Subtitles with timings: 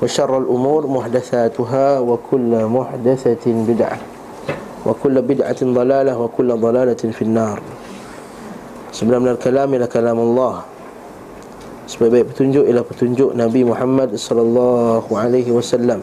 [0.00, 3.98] وشر الأمور محدثاتها وكل محدثة بدعة
[4.86, 7.58] وكل بدعة ضلالة وكل ضلالة في النار
[8.90, 10.54] Sebelum من الكلام إلى كلام الله
[11.90, 15.98] Sebaik-baik petunjuk ialah petunjuk Nabi Muhammad sallallahu alaihi wasallam.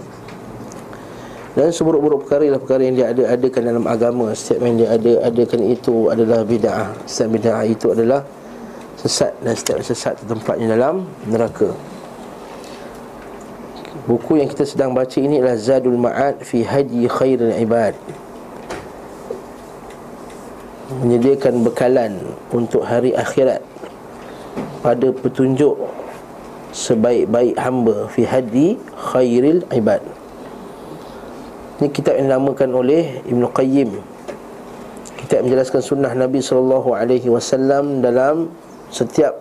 [1.55, 4.35] Dan seburuk-buruk perkara ialah perkara yang dia ada adakan dalam agama.
[4.35, 6.91] Setiap yang dia ada adakan itu adalah bid'ah.
[7.07, 8.19] Setiap bid'ah itu adalah
[8.99, 11.71] sesat dan setiap sesat tempatnya dalam neraka.
[14.02, 17.94] Buku yang kita sedang baca ini adalah Zadul Ma'ad fi Hadi Khairul Ibad.
[21.06, 22.20] Menyediakan bekalan
[22.52, 23.64] untuk hari akhirat
[24.82, 25.78] Pada petunjuk
[26.74, 30.02] sebaik-baik hamba Fi Hadi Khairul Ibad.
[31.78, 33.90] Ini kitab yang dinamakan oleh Ibn Qayyim.
[35.14, 38.50] Kitab menjelaskan sunnah Nabi SAW dalam
[38.90, 39.38] setiap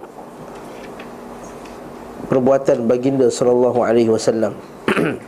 [2.31, 4.56] perbuatan baginda sallallahu alaihi wasallam.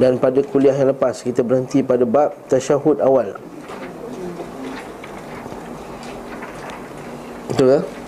[0.00, 3.34] Dan pada kuliah yang lepas kita berhenti pada bab tasyahud awal.
[7.50, 8.03] Betul ke?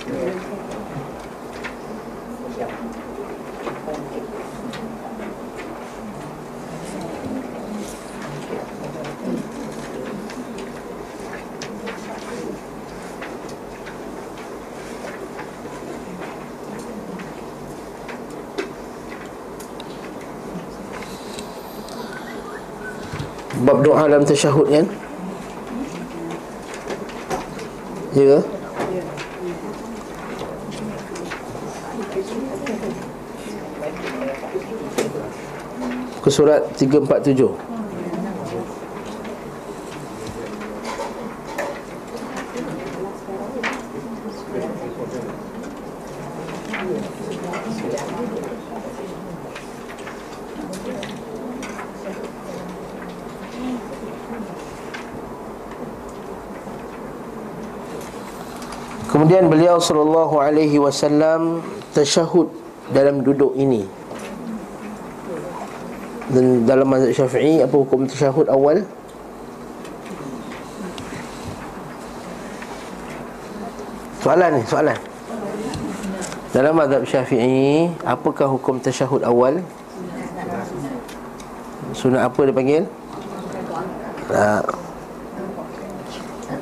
[23.66, 24.86] Bab doa dalam tasyahud kan
[28.14, 28.40] Ya ke?
[36.22, 37.75] Ke surat 347
[59.36, 61.60] Kemudian beliau sallallahu alaihi wasallam
[61.92, 62.48] tasyahud
[62.88, 63.84] dalam duduk ini.
[66.32, 68.80] Dan dalam mazhab Syafi'i apa hukum tasyahud awal?
[74.24, 74.96] Soalan ni, soalan.
[76.56, 79.60] Dalam mazhab Syafi'i, apakah hukum tasyahud awal?
[81.92, 82.82] Sunat apa dia panggil?
[84.32, 84.64] Tak.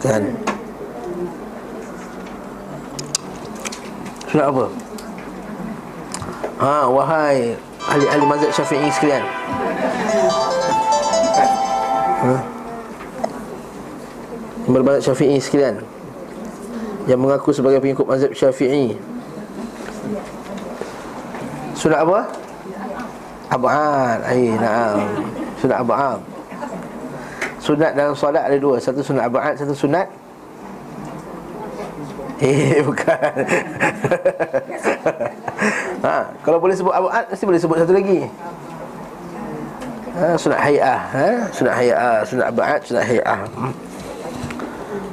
[0.03, 0.54] Kan.
[4.35, 4.67] Sunat apa?
[6.59, 7.55] Ha, wahai
[7.87, 9.23] ahli-ahli mazhab Syafi'i sekalian.
[12.19, 12.35] Ha?
[14.67, 15.87] Berbazhab Syafi'i sekalian
[17.07, 18.99] Yang mengaku sebagai pengikut mazhab Syafi'i
[21.79, 22.27] Sunat apa?
[23.55, 25.31] Ab'ad Ay, na'am
[25.63, 26.19] Sunat Ab'ad
[27.63, 30.11] Sunat dalam solat ada dua Satu sunat Ab'ad, satu sunat
[32.45, 33.33] Eh, bukan
[36.05, 38.29] ha, Kalau boleh sebut Ab'ad, mesti boleh sebut satu lagi
[40.13, 41.29] ha, Sunat hay'ah ha?
[41.57, 43.73] Sunat hay'ah, sunat Ab'ad, sunat hay'ah hmm.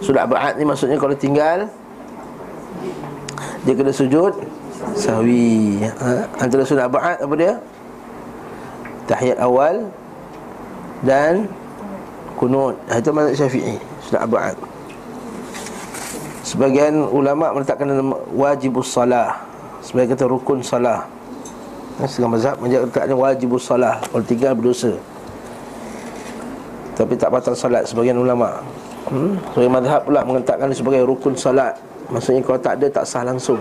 [0.03, 1.71] Sunat Ab'ad ni maksudnya kalau tinggal
[3.63, 4.35] Dia kena sujud
[4.99, 6.27] Sahwi ha?
[6.35, 7.53] Antara sunat Ab'ad apa dia?
[9.07, 9.87] Tahiyat awal
[10.99, 11.47] Dan
[12.35, 14.70] Kunut ha, Itu mazhab syafi'i Sunat Ab'ad
[16.61, 17.89] Sebagian ulama meletakkan
[18.37, 19.33] wajibus salah.
[19.81, 21.09] Sebagai kata rukun salah.
[22.05, 23.97] Setengah mazhab menjadikannya wajib salah.
[24.05, 24.93] Kalau tinggal berdosa.
[26.93, 28.61] Tapi tak batal salat sebagian ulama.
[29.09, 29.41] Hmm?
[29.57, 31.81] Sebagai mazhab pula mengentakkan sebagai rukun salat.
[32.13, 33.57] Maksudnya kalau tak ada tak sah langsung.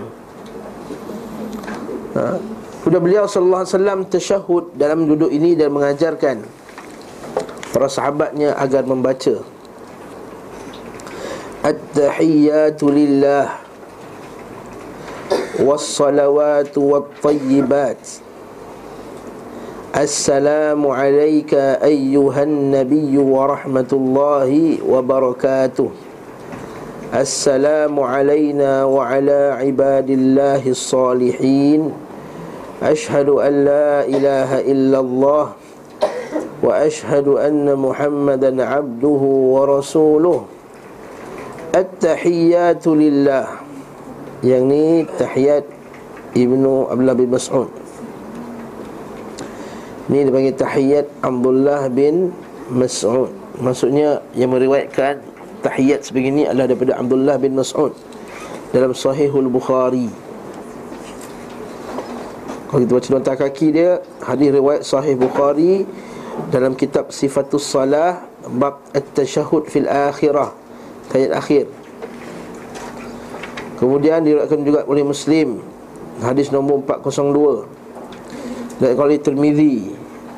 [2.13, 2.37] Ha?
[2.85, 6.45] Sudah beliau sallallahu alaihi wasallam tasyahud dalam duduk ini dan mengajarkan
[7.73, 9.41] para sahabatnya agar membaca
[11.64, 13.58] At-tahiyyatu lillah
[15.58, 17.98] Was-salawatu wat-tayyibat
[19.96, 25.88] Assalamu alayka ayyuhan nabiyyu wa rahmatullahi wa barakatuh
[27.10, 32.06] Assalamu alayna wa ala ibadillahi salihin
[32.82, 35.46] أشهد أن لا إله إلا الله
[36.62, 39.22] وأشهد أن محمدا عبده
[39.56, 40.40] ورسوله
[41.71, 43.63] At-tahiyyatu lillah.
[44.43, 44.85] Yang ni
[45.15, 45.65] tahiyat
[46.35, 47.69] Ibnu Abdullah bin Mas'ud.
[50.11, 52.35] Ni dia panggil tahiyat Abdullah bin
[52.71, 53.31] Mas'ud.
[53.61, 55.21] Maksudnya yang meriwayatkan
[55.61, 57.93] Tahiyat sebegini adalah daripada Abdullah bin Mas'ud
[58.73, 60.09] Dalam Sahihul Bukhari.
[62.71, 65.85] Kalau kita baca nota kaki dia Hadis riwayat Sahih Bukhari
[66.49, 70.60] Dalam kitab Sifatul Salah Bab At-Tashahud Fil Akhirah.
[71.11, 71.67] Tayat akhir.
[73.75, 75.59] Kemudian diriwayatkan juga oleh Muslim
[76.21, 79.91] Hadis nombor 402 Dan oleh Tirmizi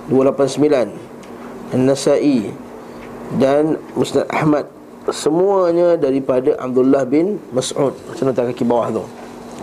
[0.10, 2.50] 289 An-Nasai
[3.38, 4.66] Dan Musnad Ahmad.
[5.12, 7.92] Semuanya daripada Abdullah bin Mas'ud.
[7.92, 9.04] Macam nota kaki bawah tu?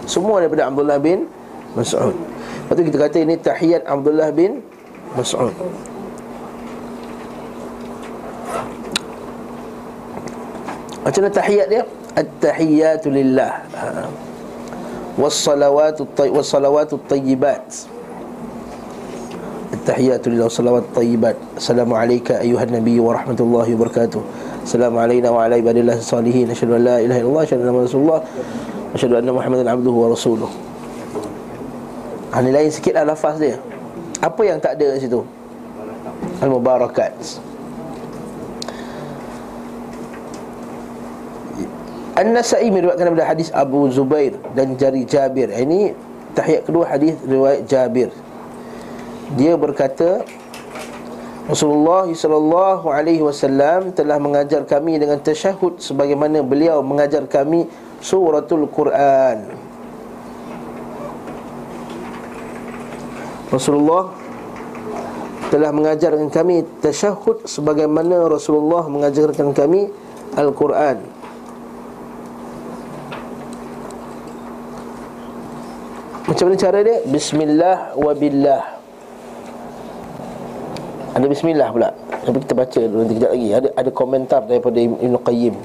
[0.04, 1.24] Semua daripada Abdullah bin
[1.72, 2.12] Mas'ud.
[2.12, 4.60] Lepas tu kita kata ini tahiyat Abdullah bin
[5.16, 5.50] Mas'ud
[11.00, 11.82] Macam mana tahiyat dia?
[12.12, 13.64] At-tahiyatu lillah.
[13.72, 14.04] Ha.
[15.16, 17.64] Was-salawatu was-salawatu tayyibat.
[19.72, 21.40] At-tahiyatu lillah was-salawatu tayyibat.
[21.56, 24.20] Assalamu alayka ayuhan nabi wa rahmatullahi wa barakatuh.
[24.60, 28.20] Assalamu alayna wa ala ibadillah salihin Asyadu an la ilaha illallah Asyadu anna Rasulullah.
[28.92, 30.50] Asyadu anna Muhammadan abduhu wa rasuluh.
[32.30, 33.56] Ini lain sikit lah lafaz dia.
[34.20, 35.24] Apa yang tak ada di situ?
[36.44, 37.16] Al-Mubarakat
[42.20, 45.48] An-Nasai meriwayatkan daripada hadis Abu Zubair dan Jari Jabir.
[45.48, 45.96] Ini
[46.36, 48.12] tahiyat kedua hadis riwayat Jabir.
[49.40, 50.28] Dia berkata
[51.48, 57.64] Rasulullah sallallahu alaihi wasallam telah mengajar kami dengan tasyahud sebagaimana beliau mengajar kami
[58.04, 59.56] suratul Quran.
[63.48, 64.12] Rasulullah
[65.48, 69.88] telah mengajarkan kami tasyahud sebagaimana Rasulullah mengajarkan kami
[70.36, 71.19] Al-Quran
[76.30, 77.02] Macam mana cara dia?
[77.10, 78.62] Bismillah wa billah.
[81.10, 81.90] Ada bismillah pula.
[82.22, 83.48] Tapi kita baca nanti kejap lagi.
[83.50, 85.58] Ada ada komentar daripada Ibn Qayyim.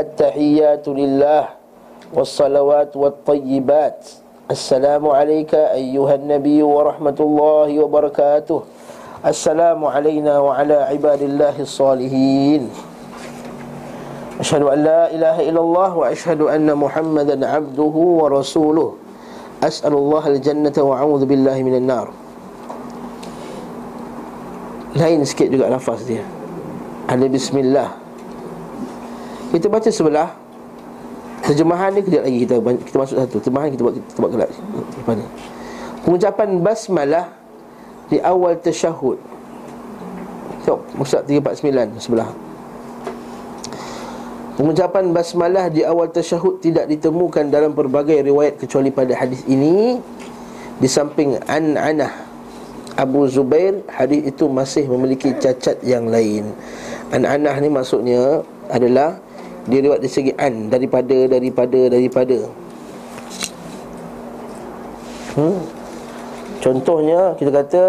[0.00, 1.60] At-tahiyyatu lillah
[2.16, 4.00] Wassalawat wa tayyibat
[4.48, 8.64] Assalamualaikum ayyuhan nabi wa rahmatullahi wa barakatuh.
[9.20, 12.72] Assalamu alayna wa ala ibadillahi salihin
[14.40, 19.03] Ashadu an la ilaha illallah wa ashadu anna muhammadan abduhu wa rasuluh.
[19.64, 22.08] As'alullah al-jannata wa'udhu billahi minal nar.
[25.00, 26.20] Lain sikit juga nafas dia.
[27.08, 27.96] Ada bismillah.
[29.56, 30.28] Kita baca sebelah.
[31.44, 33.36] Terjemahan ni kejap lagi kita, kita masuk satu.
[33.40, 34.50] Terjemahan kita buat, kita buat kelak
[36.00, 37.36] Pengucapan basmalah
[38.08, 39.20] Di awal tersyahud
[40.64, 42.28] Tengok, Ustaz 349 sebelah.
[44.54, 49.98] Pengucapan basmalah di awal tasyahud tidak ditemukan dalam berbagai riwayat kecuali pada hadis ini
[50.78, 52.10] di samping an-anah
[52.94, 56.54] Abu Zubair hadis itu masih memiliki cacat yang lain.
[57.10, 59.18] An-anah ni maksudnya adalah
[59.64, 62.38] dia riwayat dari segi an daripada daripada daripada
[65.40, 65.58] hmm?
[66.60, 67.82] contohnya kita kata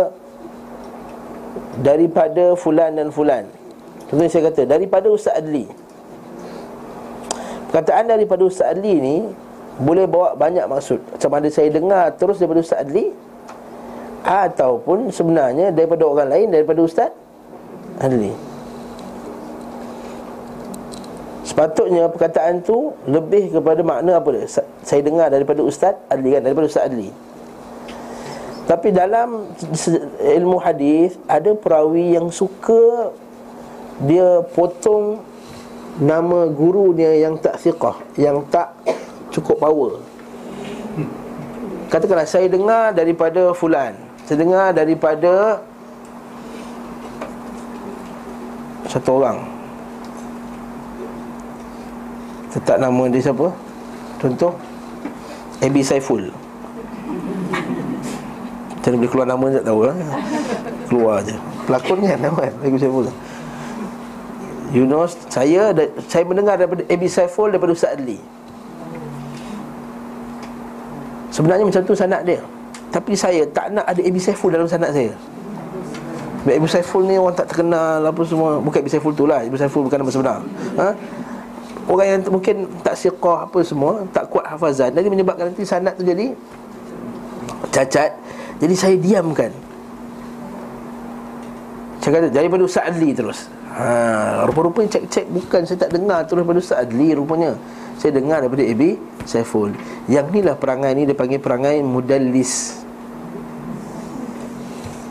[1.83, 3.43] daripada fulan dan fulan
[4.07, 5.67] contohnya saya kata daripada ustaz adli
[7.75, 9.15] perkataan daripada ustaz adli ni
[9.83, 13.11] boleh bawa banyak maksud macam ada saya dengar terus daripada ustaz adli
[14.23, 17.11] ataupun sebenarnya daripada orang lain daripada ustaz
[17.99, 18.31] adli
[21.45, 24.49] Sepatutnya perkataan tu lebih kepada makna apa dia?
[24.81, 27.13] Saya dengar daripada Ustaz Adli kan, daripada Ustaz Adli.
[28.65, 29.53] Tapi dalam
[30.19, 33.13] ilmu hadis ada perawi yang suka
[34.03, 35.21] dia potong
[35.99, 38.75] nama guru dia yang tak siqah, yang tak
[39.31, 39.91] cukup power.
[41.87, 43.95] Katakanlah saya dengar daripada fulan.
[44.25, 45.61] Saya dengar daripada
[48.85, 49.41] Satu orang.
[52.53, 53.51] Tetap nama dia siapa?
[54.21, 54.55] Contoh
[55.59, 56.31] Abi Saiful.
[58.71, 59.97] Macam boleh keluar nama tak tahu lah
[60.87, 61.35] Keluar je.
[61.65, 63.09] Pelakon kan nama kan Abi Saiful
[64.75, 65.71] You know Saya
[66.11, 68.19] saya mendengar daripada Abi Saiful Daripada Ustaz Adli.
[71.31, 72.39] Sebenarnya macam tu sanat dia.
[72.91, 75.11] Tapi saya tak nak ada Abi Saiful dalam sanat saya.
[76.45, 78.63] Ibu Saiful ni orang tak terkenal apa semua.
[78.63, 79.43] Bukan Ibu Saiful tu lah.
[79.43, 80.39] Ibu Saiful bukan nama sebenar.
[80.79, 80.87] Ha?
[81.91, 86.01] Orang yang mungkin tak siqah apa semua Tak kuat hafazan Jadi menyebabkan nanti sanat tu
[86.01, 86.33] jadi
[87.69, 88.15] Cacat.
[88.63, 89.51] Jadi saya diamkan.
[91.99, 96.59] Saya kata daripada Ustaz Adli terus ha, Rupa-rupanya cek-cek Bukan saya tak dengar terus daripada
[96.63, 97.59] Ustaz Adli rupanya.
[97.99, 99.75] Saya dengar daripada Ibu Saiful.
[100.07, 102.83] Yang inilah perangai ni Dia panggil perangai mudallis.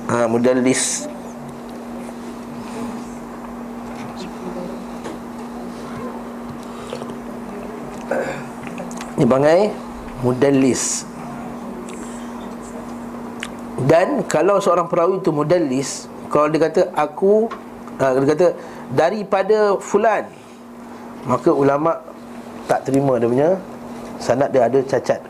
[0.09, 1.09] Ha, mudallis.
[9.15, 9.71] Ini panggil
[10.27, 11.07] mudallis.
[13.85, 17.51] Dan kalau seorang perawi itu mudallis Kalau dia kata aku
[18.01, 18.49] uh, Dia kata
[18.95, 20.25] daripada fulan.
[21.25, 21.97] Maka ulama'
[22.69, 23.51] tak terima dia punya
[24.23, 25.21] Sanat dia ada cacat.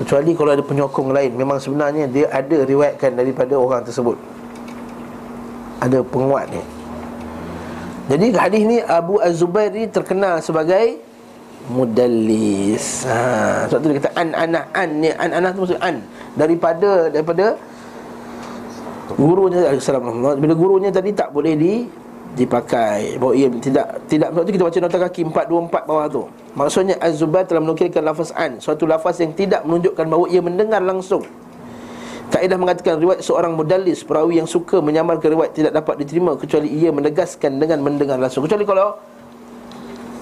[0.00, 1.36] Kecuali kalau ada penyokong lain.
[1.36, 4.16] Memang sebenarnya dia ada riwayatkan daripada orang tersebut.
[5.80, 6.62] Ada penguat ni.
[8.10, 10.98] Jadi hadis ni Abu Az-Zubair ni terkenal sebagai
[11.70, 13.06] mudallis.
[13.06, 16.02] Ha, sebab tu dia kata an anah an ni an anah tu maksud an.
[16.34, 17.54] Daripada daripada
[19.16, 20.42] gurunya Assalamualaikum.
[20.42, 21.74] Bila gurunya tadi tak boleh di
[22.38, 23.18] dipakai.
[23.18, 26.22] Bahawa ia tidak tidak sebab tu kita baca nota kaki 424 bawah tu.
[26.54, 31.22] Maksudnya Az-Zubair telah menukilkan lafaz an, suatu lafaz yang tidak menunjukkan bahawa ia mendengar langsung.
[32.30, 36.94] Kaedah mengatakan riwayat seorang mudallis perawi yang suka menyamarkan riwayat tidak dapat diterima kecuali ia
[36.94, 38.46] menegaskan dengan mendengar langsung.
[38.46, 38.94] Kecuali kalau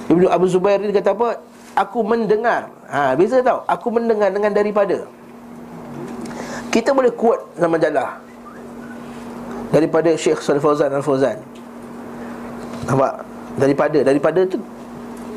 [0.09, 1.37] Ibnu Abu Zubair ni kata apa?
[1.77, 2.73] Aku mendengar.
[2.89, 3.61] Ha, beza tahu.
[3.69, 5.05] Aku mendengar dengan daripada.
[6.73, 8.28] Kita boleh quote dalam majalah.
[9.69, 11.37] Daripada Syekh Salih Fauzan Al-Fauzan.
[12.89, 13.25] Nampak?
[13.59, 14.57] Daripada daripada tu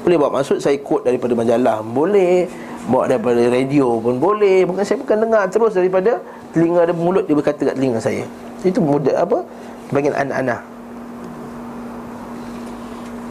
[0.02, 2.50] boleh bawa maksud saya quote daripada majalah boleh
[2.90, 6.18] bawa daripada radio pun boleh bukan saya bukan dengar terus daripada
[6.58, 8.26] telinga ada mulut dia berkata kat telinga saya
[8.66, 9.46] itu mudah apa
[9.94, 10.66] bagian anak-anak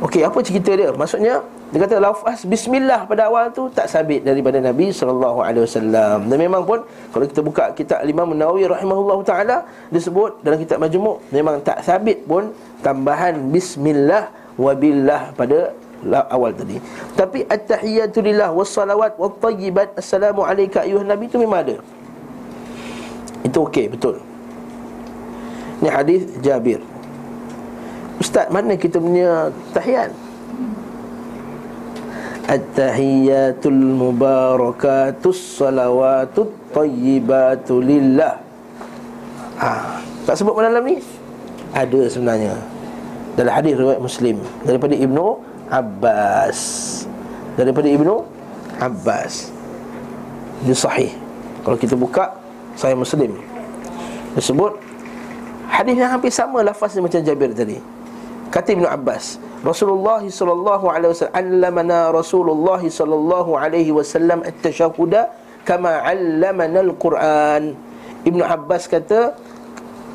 [0.00, 0.88] Okey, apa cerita dia?
[0.96, 6.26] Maksudnya dia kata lafaz bismillah pada awal tu tak sabit daripada Nabi sallallahu alaihi wasallam.
[6.26, 6.82] Dan memang pun
[7.14, 9.62] kalau kita buka kitab Imam Nawawi rahimahullahu taala
[9.94, 12.50] disebut dalam kitab Majmu' memang tak sabit pun
[12.82, 15.70] tambahan bismillah wa billah pada
[16.34, 16.82] awal tadi.
[17.14, 21.76] Tapi at-tahiyatu lillah was-salawat wat-tayyibat assalamu alayka ayuhan nabi itu memang ada.
[23.46, 24.18] Itu okey, betul.
[25.80, 26.82] Ini hadis Jabir.
[28.18, 30.12] Ustaz mana kita punya tahiyat
[32.50, 38.42] At-tahiyatul mubarakatus salawatut tayyibatu lillah.
[39.62, 40.98] Ha, Tak sebut mana dalam ni?
[41.70, 42.58] Ada sebenarnya.
[43.38, 44.42] Dalam hadis riwayat Muslim.
[44.66, 45.38] Daripada Ibnu
[45.70, 46.58] Abbas.
[47.54, 48.26] Daripada Ibnu
[48.82, 49.54] Abbas.
[50.66, 51.14] Ini sahih.
[51.62, 52.34] Kalau kita buka
[52.74, 53.38] Saya Muslim.
[54.34, 54.74] Disebut
[55.70, 57.78] Hadis yang hampir sama lafaznya macam Jabir tadi
[58.50, 65.30] Kata Ibn Abbas Rasulullah sallallahu alaihi wasallam allamana Rasulullah sallallahu alaihi wasallam at-tashahhuda
[65.68, 67.76] kama 'allamana al-Quran.
[68.26, 69.36] Ibn Abbas kata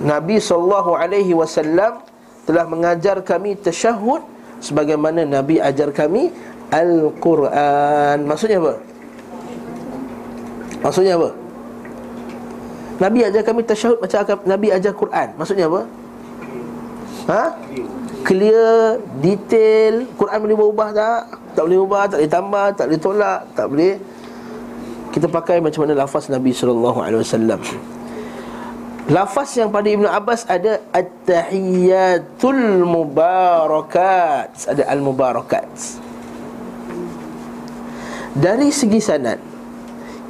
[0.02, 2.04] Nabi sallallahu alaihi wasallam
[2.44, 4.22] telah mengajar kami tasyahud
[4.60, 6.34] sebagaimana Nabi ajar kami
[6.74, 8.26] al-Quran.
[8.26, 8.74] Maksudnya apa?
[10.84, 11.30] Maksudnya apa?
[12.96, 15.28] Nabi ajar kami tasyahud macam Nabi ajar Quran.
[15.40, 15.82] Maksudnya apa?
[17.26, 17.44] Ha?
[18.26, 20.10] Clear, detail.
[20.18, 21.22] Quran boleh berubah tak?
[21.54, 23.94] Tak boleh ubah, tak boleh tambah, tak boleh tolak Tak boleh.
[25.14, 26.92] Kita pakai macam mana lafaz Nabi SAW
[29.06, 34.52] Lafaz yang pada Ibn Abbas ada At-tahiyyatul mubarakat.
[34.68, 35.70] Ada al-mubarakat.
[38.36, 39.40] Dari segi sanad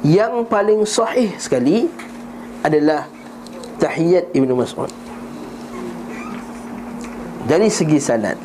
[0.06, 1.90] Yang paling sahih sekali
[2.62, 3.10] Adalah
[3.82, 5.05] Tahiyyat Ibn Mas'ud
[7.46, 8.36] dari segi sanad.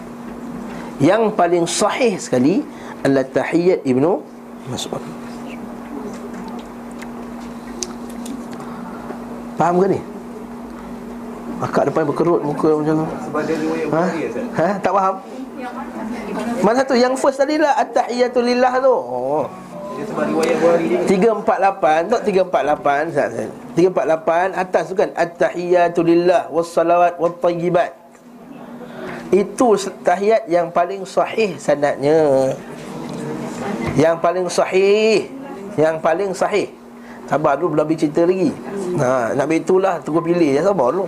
[1.01, 2.61] Yang paling sahih sekali
[3.01, 4.21] adalah tahiyat ibnu
[4.69, 5.01] Mas'ud.
[9.57, 9.99] Faham ke ni?
[11.61, 13.07] Akak depan berkerut muka macam tu.
[13.93, 14.03] Ha?
[14.57, 14.67] ha?
[14.81, 15.15] Tak faham?
[16.65, 16.97] Mana tu?
[16.97, 18.93] Yang first tadi lah at-tahiyatu lillah tu.
[18.93, 19.45] Oh.
[21.05, 28.00] 348 tak 348 348 atas tu kan at-tahiyatu lillah was-salawat wat-tayyibat
[29.31, 29.67] itu
[30.03, 32.51] tahiyat yang paling sahih sanadnya.
[33.95, 35.31] Yang paling sahih.
[35.79, 36.67] Yang paling sahih.
[37.31, 38.51] Sabar dulu belum cerita lagi.
[38.99, 41.07] Ha nak itulah tunggu pilih ya sabar dulu.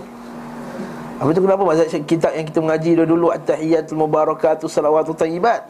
[1.20, 5.68] Apa tu kenapa mazhab kitab yang kita mengaji dulu-dulu at-tahiyatul mubarakatus salawatul tayyibat?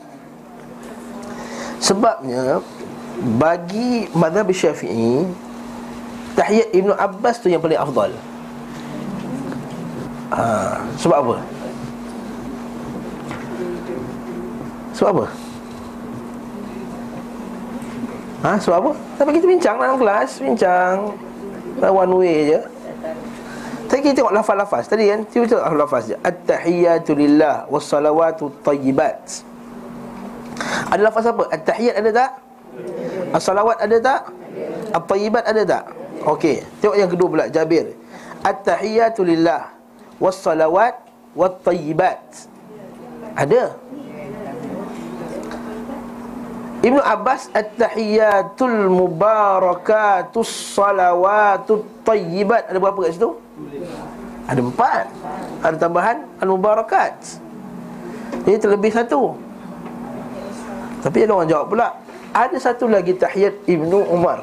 [1.83, 2.63] Sebabnya
[3.35, 5.27] bagi mazhab Syafi'i
[6.39, 8.15] tahiyat Ibnu Abbas tu yang paling afdal.
[10.33, 11.37] Ha, sebab apa?
[14.95, 15.27] Sebab apa?
[18.45, 18.93] Ha, sebab apa?
[19.19, 21.17] Tapi kita bincang dalam kelas, bincang
[21.81, 22.61] one way je.
[23.85, 29.45] Tadi kita tengok lafaz-lafaz Tadi kan, kita tengok lafaz je At-tahiyatu lillah Wassalawatu tayyibat
[30.89, 31.45] Ada lafaz apa?
[31.53, 32.31] At-tahiyat ada tak?
[33.35, 34.21] As-salawat ada tak?
[34.95, 35.85] At-tayyibat ada tak?
[36.25, 37.99] Okey, tengok yang kedua pula Jabir.
[38.47, 39.75] At-tahiyatu lillah
[40.23, 40.95] was-salawat
[41.35, 42.23] wat-tayyibat.
[43.35, 43.75] Ada.
[46.85, 53.41] Ibnu Abbas at-tahiyatul mubarakatus salawatut tayyibat ada berapa kat situ?
[54.45, 55.09] Ada empat.
[55.65, 57.41] Ada tambahan al-mubarakat.
[58.45, 59.33] Ini terlebih satu.
[61.01, 61.89] Tapi ada orang jawab pula
[62.35, 64.43] ada satu lagi tahiyat Ibnu Umar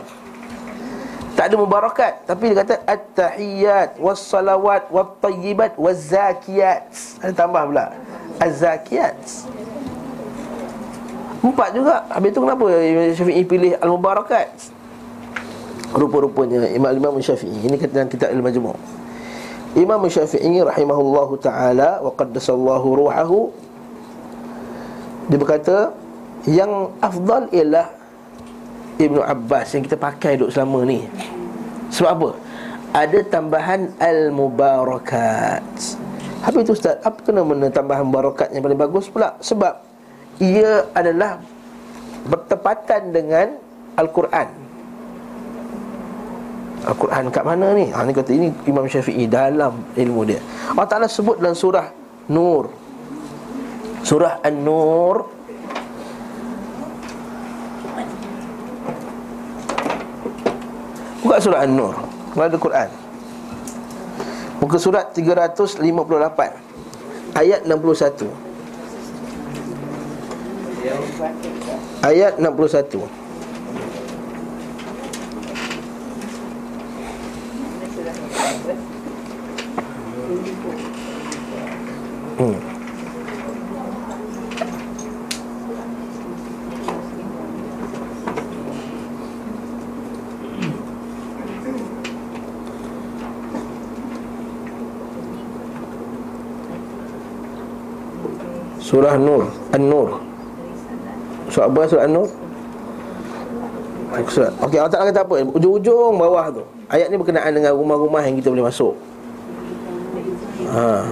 [1.33, 6.87] Tak ada mubarakat Tapi dia kata At-tahiyat Was-salawat Was-tayyibat Was-zakiyat
[7.19, 7.91] Ada tambah pula
[8.39, 9.17] Az-zakiyat
[11.41, 14.49] Empat juga Habis tu kenapa Imam Syafi'i pilih Al-Mubarakat
[15.97, 18.77] Rupa-rupanya Imam Imam Syafi'i Ini kata dalam kitab Al-Majmu'
[19.73, 23.49] Imam Syafi'i rahimahullahu ta'ala Wa qaddasallahu ruhahu
[25.33, 25.77] Dia berkata
[26.45, 27.89] yang afdal ialah
[28.97, 31.05] Ibnu Abbas yang kita pakai duk selama ni
[31.89, 32.29] Sebab apa?
[32.91, 35.65] Ada tambahan Al-Mubarakat
[36.45, 37.01] Apa itu Ustaz?
[37.01, 39.33] Apa tu nama tambahan Mubarakat yang paling bagus pula?
[39.41, 39.90] Sebab
[40.41, 41.37] Ia adalah
[42.21, 43.57] Bertepatan dengan
[43.97, 44.47] Al-Quran.
[46.85, 47.89] Al-Quran kat mana ni?
[47.89, 50.37] Ha, ni kata ini Imam Syafi'i dalam ilmu dia.
[50.73, 51.89] Allah Ta'ala sebut dalam surah
[52.29, 52.69] Nur.
[54.05, 55.17] Surah An-Nur.
[61.25, 61.95] Buka surah An-Nur.
[62.37, 62.89] Kalau ada Quran?
[64.61, 65.81] Muka surat 358
[67.33, 68.50] Ayat 61
[72.01, 73.07] Ayat 61
[82.41, 82.57] Hmm.
[98.81, 100.30] Surah Nur An-Nur
[101.51, 102.27] Surah apa surah An-Nur?
[104.31, 104.51] Surah.
[104.63, 105.35] Okey, Allah Ta'ala kata apa?
[105.55, 108.95] Ujung-ujung bawah tu Ayat ni berkenaan dengan rumah-rumah yang kita boleh masuk
[110.71, 111.07] ha.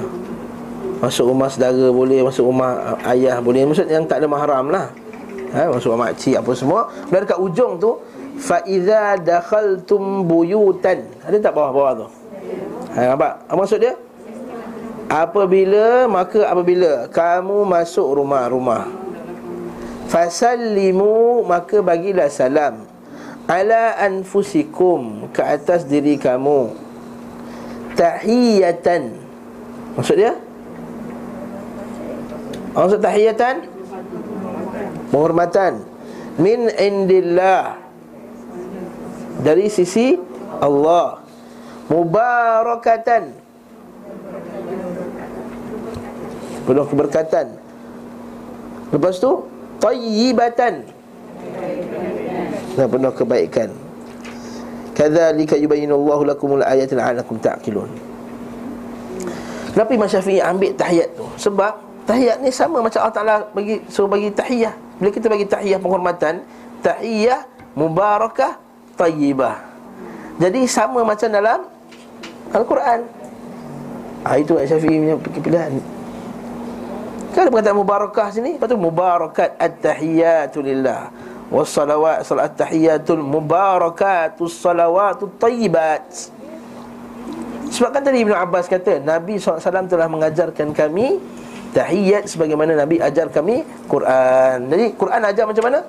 [0.99, 4.91] Masuk rumah saudara boleh Masuk rumah ayah boleh Maksud yang tak ada mahram lah
[5.55, 5.71] ha.
[5.71, 7.99] Masuk rumah makcik apa semua Dan dekat ujung tu
[8.39, 12.07] Fa'iza dakhaltum buyutan Ada tak bawah-bawah tu?
[12.95, 13.47] Ha, nampak?
[13.47, 13.95] Apa maksud dia?
[15.09, 18.98] Apabila maka apabila kamu masuk rumah-rumah
[20.09, 22.89] Fasallimu maka bagilah salam.
[23.45, 26.73] Ala anfusikum ke atas diri kamu.
[27.93, 29.13] Tahiyatan.
[29.97, 30.33] Maksud dia?
[32.73, 33.65] Maksud tahiyatan?
[35.13, 35.85] Penghormatan.
[36.41, 37.77] Min indillah.
[39.45, 40.17] Dari sisi
[40.61, 41.21] Allah.
[41.89, 43.33] Mubarakatan.
[46.69, 47.57] Penuh keberkatan.
[48.93, 49.48] Lepas tu
[49.79, 50.83] tayyibatan.
[52.75, 53.69] Dan penuh kebaikan.
[54.95, 57.87] Kadzalika yubayyinullahu lakumul ayati la'allakum ta'qilun.
[59.71, 61.23] Kenapa Imam Syafi'i ambil tahiyat tu?
[61.39, 64.75] Sebab tahiyat ni sama macam Allah Taala bagi suruh bagi tahiyah.
[64.99, 66.43] Bila kita bagi tahiyah penghormatan,
[66.83, 67.47] tahiyah
[67.79, 68.59] mubarakah
[68.99, 69.55] tayyibah.
[70.39, 71.59] Jadi sama macam dalam
[72.51, 72.99] Al-Quran.
[74.27, 75.71] Ah itu Syafi'i punya pilihan.
[77.39, 81.07] Kan ada perkataan mubarakah sini Lepas tu mubarakat at-tahiyatu lillah
[81.47, 86.03] Wassalawat salat tahiyatul mubarakatus salawatut tayyibat
[87.71, 91.15] Sebab kan tadi Ibn Abbas kata Nabi SAW telah mengajarkan kami
[91.71, 95.79] Tahiyat sebagaimana Nabi ajar kami Quran Jadi Quran ajar macam mana?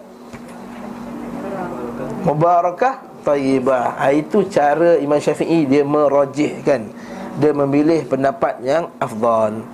[2.21, 3.97] mubarakah tayyibah.
[3.97, 6.93] Ha, itu cara Imam Syafi'i dia merajihkan.
[7.41, 9.65] Dia memilih pendapat yang afdal.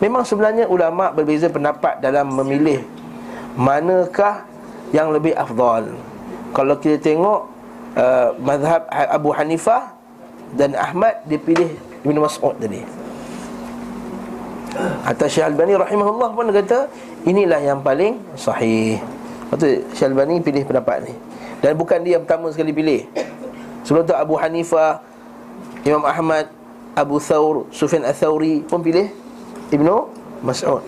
[0.00, 2.80] Memang sebenarnya ulama berbeza pendapat dalam memilih
[3.54, 4.48] manakah
[4.96, 5.92] yang lebih afdal.
[6.56, 7.46] Kalau kita tengok
[7.94, 9.92] uh, mazhab Abu Hanifah
[10.56, 11.70] dan Ahmad dia pilih
[12.02, 12.82] Ibn Mas'ud tadi.
[15.04, 16.88] Atau Syekh Al-Bani rahimahullah pun kata
[17.28, 18.98] inilah yang paling sahih.
[19.60, 21.14] Tu Syekh Al-Bani pilih pendapat ni.
[21.60, 23.04] Dan bukan dia yang pertama sekali pilih
[23.84, 25.04] Sebelum tu Abu Hanifah
[25.84, 26.48] Imam Ahmad
[26.96, 29.12] Abu Thawr Sufyan Al-Thawri pun pilih
[29.70, 29.96] Ibnu
[30.42, 30.82] Mas'ud.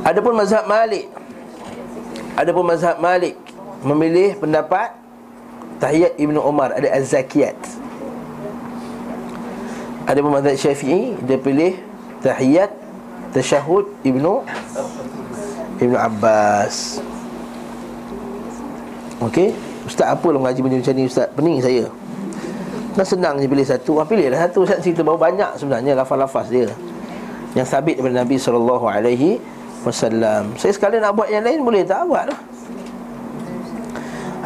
[0.00, 1.06] Adapun mazhab Malik
[2.34, 3.36] Adapun mazhab Malik
[3.84, 4.96] Memilih pendapat
[5.76, 7.56] Tahiyat Ibnu Umar Ada Az-Zakiyat.
[10.08, 11.76] Adapun mazhab Syafi'i Dia pilih
[12.24, 12.72] Tahiyat
[13.30, 14.42] Tashahud Ibnu
[15.80, 17.00] Ibn Abbas.
[19.24, 19.56] Okey?
[19.88, 21.08] Ustaz apa lah benda macam ni?
[21.08, 21.88] Ustaz Pening saya
[22.98, 24.02] Dah senang je pilih satu.
[24.02, 24.66] Ah, Pilih lah satu.
[24.66, 26.66] Ustaz cerita baru banyak sebenarnya Lafaz-lafaz dia.
[27.54, 28.94] Yang sabit daripada Nabi SAW
[30.54, 32.06] Saya sekali nak buat yang lain Boleh tak?
[32.06, 32.38] Buat lah.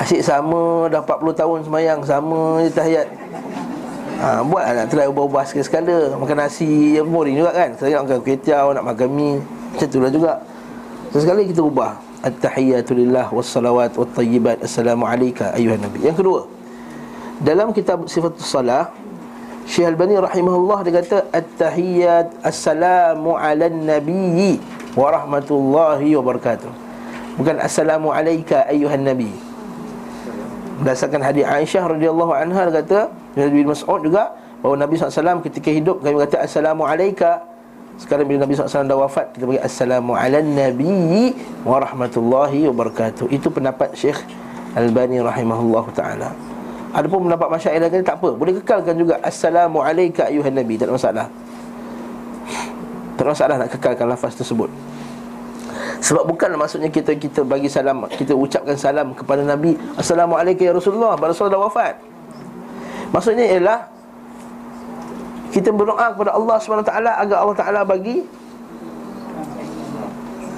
[0.00, 3.07] Asyik sama Dah 40 tahun semayang Sama je tahiyat
[4.24, 6.16] ha, Buat lah nak try ubah-ubah sekali-sekala.
[6.16, 7.76] Makan nasi Boring juga kan?
[7.76, 9.37] Saya nak makan kuih Nak makan mie
[9.76, 10.33] Macam tu lah juga.
[11.12, 11.92] Sesekali kita ubah.
[12.24, 16.09] At-tahiyyatu lillah wassalawat wattayyibat Assalamu alayka ayuhan Nabi.
[16.09, 16.40] Yang kedua
[17.42, 18.94] Dalam kitab sifat salah
[19.66, 24.62] Syekh Al-Bani rahimahullah Dia kata At-tahiyyat Assalamu ala nabiyyi
[24.94, 26.70] Wa rahmatullahi wa barakatuh.
[27.35, 29.35] Bukan Assalamu alayka ayuhan Nabi.
[30.79, 33.01] Berdasarkan hadis Aisyah radhiyallahu anha Dia kata
[33.35, 37.42] Nabi Mas'ud juga Bahawa Nabi SAW ketika hidup Kami kata Assalamu alayka.
[37.99, 41.35] Sekarang bila Nabi SAW dah wafat Kita bagi Assalamu ala Nabi
[41.66, 43.27] Wa rahmatullahi wa barakatuh.
[43.35, 44.23] Itu pendapat Syekh
[44.79, 46.54] Al-Bani rahimahullah ta'ala
[46.94, 48.30] Ada pun pendapat masyarakat lain tak apa.
[48.38, 50.78] Boleh kekalkan juga Assalamu alaika ayuhan Nabi.
[50.78, 51.26] Tak ada masalah.
[53.18, 54.70] Tak ada masalah nak kekalkan lafaz tersebut.
[55.98, 61.18] Sebab bukan maksudnya kita kita bagi salam Kita ucapkan salam kepada Nabi Assalamualaikum ya Rasulullah.
[61.18, 61.98] Pada Rasulullah wafat.
[63.11, 63.90] Maksudnya ialah
[65.54, 68.26] kita berdoa kepada Allah SWT agar Allah Taala bagi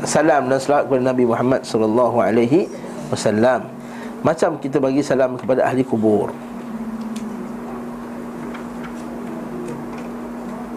[0.08, 2.64] salam dan selawat kepada Nabi Muhammad sallallahu alaihi
[3.12, 3.75] wasallam.
[4.26, 6.34] Macam kita bagi salam kepada ahli kubur.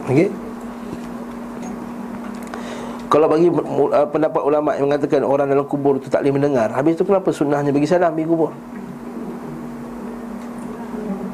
[0.05, 0.29] Okey.
[3.09, 6.93] Kalau bagi uh, pendapat ulama yang mengatakan orang dalam kubur itu tak boleh mendengar, habis
[6.93, 8.53] itu kenapa sunnahnya bagi salam di kubur?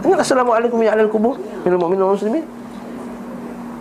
[0.07, 1.35] Ingat Assalamualaikum ya ahlul kubur
[1.67, 2.45] minal mu'minin muslimin.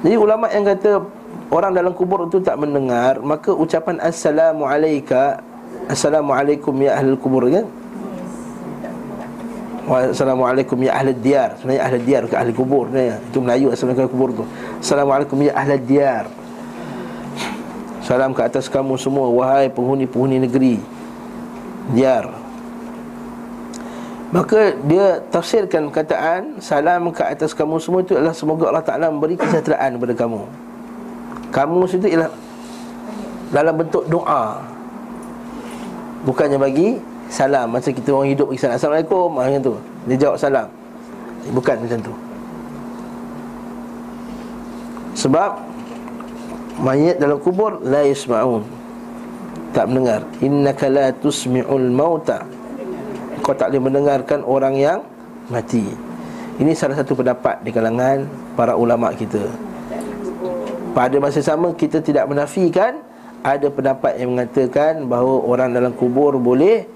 [0.03, 1.07] Jadi ulama yang kata
[1.55, 5.39] orang dalam kubur itu tak mendengar, maka ucapan assalamu alayka,
[5.87, 7.84] assalamualaikum ya ahli kubur kan?
[9.85, 11.61] Assalamualaikum ya ahli diyar.
[11.61, 13.13] Sebenarnya ahli diyar ke ahli kubur ni.
[13.29, 14.45] Itu Melayu assalamualaikum kubur tu.
[14.81, 16.25] Assalamualaikum ya ahli diyar.
[18.05, 20.77] Salam ke atas kamu semua Wahai penghuni-penghuni negeri
[21.97, 22.29] Diyar.
[24.29, 29.41] Maka dia tafsirkan perkataan Salam ke atas kamu semua itu adalah Semoga Allah Ta'ala memberi
[29.41, 30.43] kesejahteraan kepada kamu.
[31.49, 32.33] Kamu itu ialah
[33.53, 34.61] Dalam bentuk doa.
[36.29, 37.67] Bukannya bagi salam.
[37.73, 39.75] Macam kita orang hidup bagi salam Assalamualaikum Macam tu.
[40.11, 40.67] Dia jawab salam.
[41.53, 42.15] Bukan macam tu.
[45.15, 45.51] Sebab
[46.75, 48.67] Mayat dalam kubur La yisma'un
[49.71, 50.27] Tak mendengar.
[50.43, 52.43] Innaka la tusmi'ul mauta.
[53.45, 54.99] Kau tak boleh mendengarkan orang yang
[55.53, 55.85] mati.
[56.59, 59.43] Ini salah satu pendapat di kalangan para ulama kita.
[60.95, 63.03] Pada masa sama kita tidak menafikan
[63.43, 66.87] Ada pendapat yang mengatakan bahawa orang dalam kubur boleh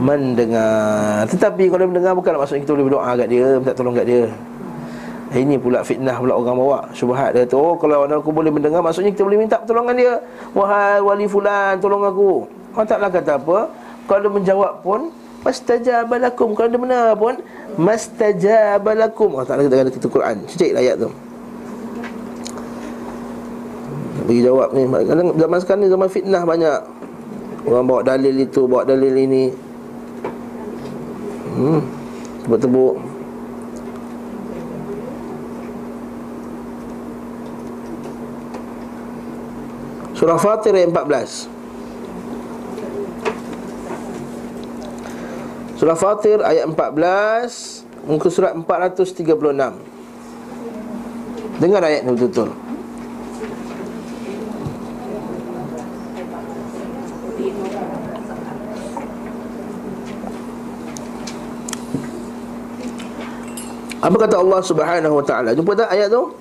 [0.00, 1.28] mendengar.
[1.28, 4.24] Tetapi kalau mendengar bukan maksudnya kita boleh berdoa kat dia Minta tolong kat dia.
[5.30, 7.60] Ini pula fitnah pula orang bawa Syubhat dia tu.
[7.60, 10.14] Oh kalau orang aku boleh mendengar Maksudnya kita boleh minta pertolongan dia.
[10.56, 12.48] Wahai wali fulan tolong aku.
[12.74, 13.58] Orang taklah kata apa.
[14.08, 15.00] Kalau dia menjawab pun
[15.40, 17.38] Mastajabalakum Kalau dia benar pun
[17.78, 20.36] Mastajabalakum Oh tak ada dalam kita Quran.
[20.48, 21.12] Cek ayat tu.
[24.26, 24.82] Bagi jawab ni.
[25.36, 26.80] Zaman sekarang ni zaman fitnah banyak.
[27.70, 29.69] Orang bawa dalil itu Bawa dalil ini
[31.50, 31.82] Hmm.
[32.46, 32.94] Tebuk-tebuk.
[40.20, 41.48] Surah Fatir ayat 14
[45.80, 49.24] Surah Fatir ayat 14 Muka surat 436
[51.56, 52.69] Dengar ayat ni betul-betul
[64.00, 65.52] Apa kata Allah Subhanahu wa taala?
[65.52, 66.32] Jumpa tak ayat tu?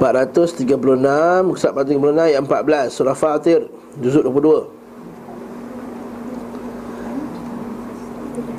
[0.00, 3.68] 436 Surat 436 ayat 14 Surah Fatir
[4.00, 4.64] Juzuk 22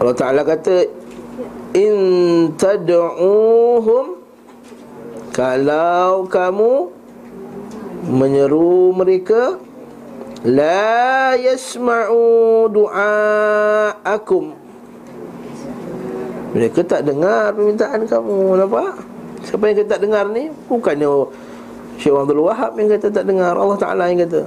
[0.02, 0.86] Allah Ta'ala kata
[1.74, 1.94] In
[2.58, 4.06] tad'uhum
[5.34, 6.90] Kalau kamu
[8.10, 9.58] Menyeru mereka
[10.46, 14.54] La yasma'u du'aakum
[16.52, 19.00] Mereka tak dengar permintaan kamu Nampak?
[19.42, 20.52] Siapa yang kata tak dengar ni?
[20.70, 21.10] Bukannya
[21.98, 24.46] Syekh Abdul Wahab yang kata tak dengar Allah Ta'ala yang kata.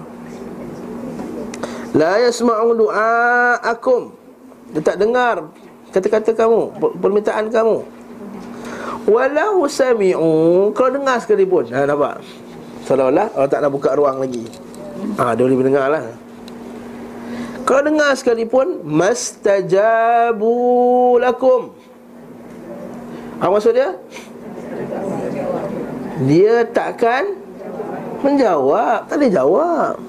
[1.94, 4.10] La yasma'u du'aakum.
[4.74, 5.46] Dia tak dengar
[5.94, 7.86] Kata-kata kamu Permintaan kamu.
[9.06, 12.18] Walau sami'u Kalau dengar sekalipun Ha nampak?
[12.84, 14.44] Seolah-olah Allah Ta'ala buka ruang lagi.
[15.16, 16.04] Ah, dia boleh mendengar lah.
[17.64, 20.52] Kalau dengar sekalipun Mastajabu
[21.16, 21.72] lakum
[23.38, 23.98] Apa maksud dia?
[26.24, 27.44] Dia takkan
[28.24, 29.04] Menjawab.
[29.04, 30.00] Tak boleh jawab.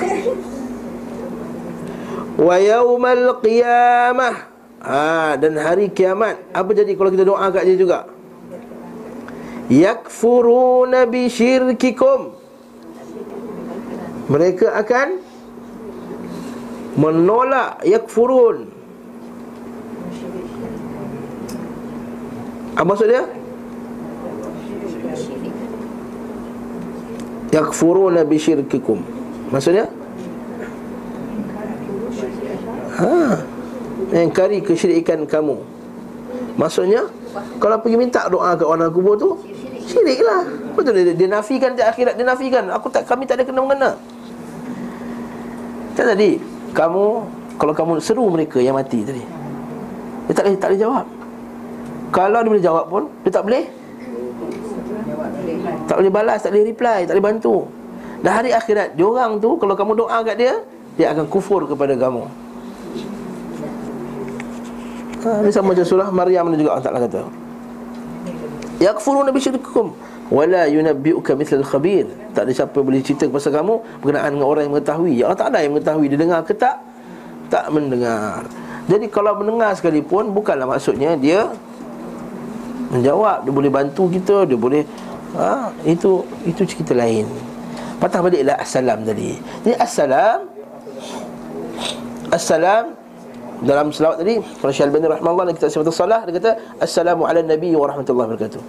[2.48, 4.48] Wa yawmal qiyamah.
[4.84, 6.40] Ha, Dan hari kiamat.
[6.56, 8.08] Apa jadi kalau kita doa kat dia juga?
[9.68, 12.32] Yakfuruna bi syirkikum.
[14.28, 15.20] Mereka akan
[16.96, 18.72] menolak yakfurun
[22.74, 23.22] apa maksud dia?
[27.54, 28.98] Yakfuruna bi syirkikum
[29.54, 29.86] maksudnya
[32.98, 33.38] ha.
[34.14, 35.58] Mengingkari kesyirikan kamu.
[36.54, 37.10] Maksudnya
[37.58, 39.38] kalau pergi minta doa ke orang kubur tu
[39.90, 40.46] syiriklah.
[40.74, 42.70] Betul dia, dia nafikan di akhirat dia nafikan.
[42.74, 43.90] Aku tak kami tak ada kena mengena.
[45.94, 46.42] Kan tadi
[46.74, 47.04] Kamu
[47.54, 49.22] Kalau kamu seru mereka yang mati tadi
[50.26, 51.06] Dia tak tak boleh jawab
[52.14, 53.66] Kalau dia boleh jawab pun Dia tak boleh?
[55.90, 57.66] Tak boleh balas, tak boleh reply Tak boleh bantu.
[58.22, 60.62] Dan hari akhirat Diorang tu Kalau kamu doa kat dia
[60.94, 62.22] Dia akan kufur kepada kamu.
[65.26, 67.20] Ha, Ini sama macam surah Maryam ni juga Allah Ta'ala kata.
[68.78, 69.90] Yakfuru nabi syirkukum
[70.30, 74.72] Wala yunabbi'uka mithlal khabir Tak ada siapa boleh cerita pasal kamu Berkenaan dengan orang yang
[74.78, 75.12] mengetahui.
[75.18, 76.78] Ya Allah tak ada yang mengetahui Dia dengar ke tak?
[77.50, 78.46] Tak mendengar.
[78.86, 81.50] Jadi kalau mendengar sekalipun Bukanlah maksudnya dia
[82.92, 84.82] Menjawab Dia boleh bantu kita Dia boleh
[85.38, 87.24] ha, Itu itu cerita lain
[88.02, 90.38] Patah baliklah Assalam tadi Jadi Assalam
[92.32, 92.84] Assalam
[93.64, 96.52] dalam selawat tadi Rasyal bin Rahmanullah kita sebut salah dia kata
[96.84, 98.60] assalamu ala nabi wa rahmatullahi wabarakatuh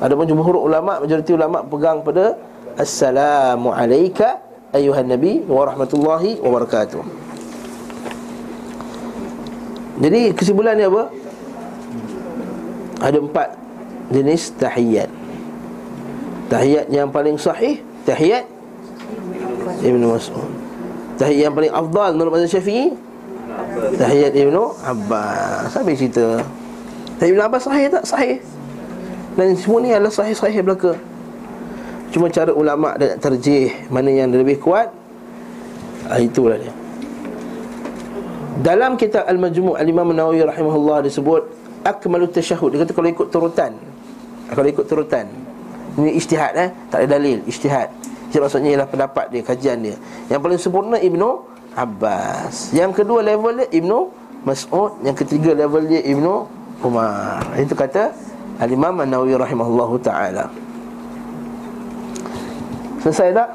[0.00, 2.34] Adapun jumhur ulama majoriti ulama pegang pada
[2.80, 4.40] assalamu alayka
[4.72, 7.04] ayuhan nabi wa rahmatullahi wa barakatuh.
[10.00, 11.02] Jadi kesimpulannya apa?
[13.04, 13.48] Ada empat
[14.10, 15.10] jenis tahiyat.
[16.50, 18.44] Tahiyat yang paling sahih tahiyat
[19.80, 20.50] Ibn Mas'ud.
[21.16, 22.90] Tahiyat yang paling afdal menurut mazhab Syafi'i
[23.96, 25.70] tahiyat Ibn Abbas.
[25.70, 26.42] Sampai cerita.
[27.22, 28.04] Tahiyat Ibn Abbas sahih tak?
[28.04, 28.38] Sahih.
[29.38, 30.98] Dan semua ni adalah sahih-sahih belaka
[32.10, 34.90] Cuma cara ulama' dan terjih Mana yang lebih kuat
[36.10, 36.74] ah, Itulah dia
[38.60, 41.46] Dalam kitab Al-Majmu' Al-Imam Nawawi rahimahullah disebut
[41.86, 43.72] Akmalu tasyahud Dia kata kalau ikut turutan
[44.50, 45.26] Kalau ikut turutan.
[45.98, 46.70] Ini istihad eh?
[46.86, 47.90] Tak ada dalil Istihad
[48.30, 49.96] Jadi maksudnya ialah pendapat dia Kajian dia.
[50.30, 51.28] Yang paling sempurna Ibnu
[51.74, 52.70] Abbas.
[52.70, 53.98] Yang kedua level dia Ibnu
[54.46, 55.02] Mas'ud.
[55.02, 56.46] Yang ketiga level dia Ibnu
[56.86, 57.42] Umar.
[57.58, 58.14] Itu kata
[58.62, 60.46] Al-Imam An-Nawawi rahimahullahu taala.
[63.00, 63.48] Selesai tak?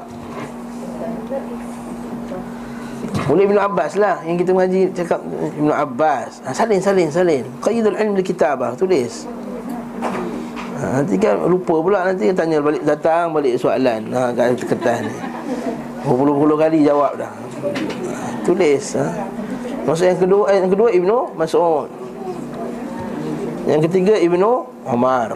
[3.26, 4.22] Boleh Ibn Abbas lah.
[4.22, 5.20] Yang kita mengaji cakap
[5.58, 6.42] Ibn Abbas.
[6.46, 9.26] Ha, Salin, salin, salin Qayyidul ilm di kitabah Tulis
[10.76, 14.12] ha, Nanti kan lupa pula Nanti tanya balik Datang balik soalan.
[14.12, 15.14] Ha, Kat kertas ni.
[16.06, 17.32] Berpuluh-puluh kali jawab dah.
[17.32, 19.06] Ha, Tulis ha.
[19.86, 21.88] Maksud yang kedua eh, Yang kedua Ibn Mas'ud.
[23.66, 24.42] Yang ketiga Ibn
[24.86, 25.30] Umar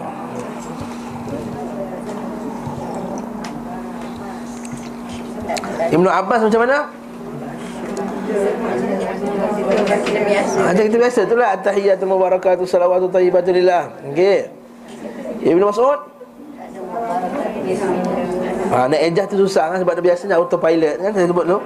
[5.90, 6.78] Ibn Abbas macam mana?
[10.70, 11.18] Macam kita biasa.
[11.26, 13.90] Itulah At-tahiyyatu mubarakatuh salawatu tayyibatu lillah.
[14.14, 14.59] Okey
[15.44, 16.00] Ibn Mas'ud
[18.70, 21.58] Ha, nak ejah tu susah kan sebab biasanya autopilot kan saya sebut tu.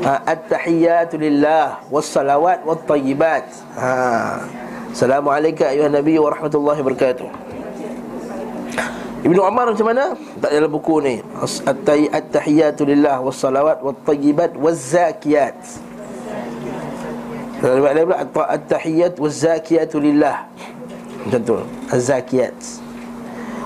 [0.00, 3.44] Ha, at-tahiyyatu lillah was-salawat wat-tayyibat.
[3.76, 3.92] Ha.
[4.92, 7.24] Assalamualaikum ayuhan Nabi wa rahmatullahi wabarakatuh
[9.24, 10.12] Ibnu Umar macam mana?
[10.36, 11.24] Tak dalam buku ni
[12.12, 15.56] At-tahiyatu lillah Wassalawat Wattayibat Wazzakiyat
[18.52, 20.44] At-tahiyat Wazzakiyatu lillah
[21.24, 21.56] Macam tu
[21.88, 22.81] Az-zakiyat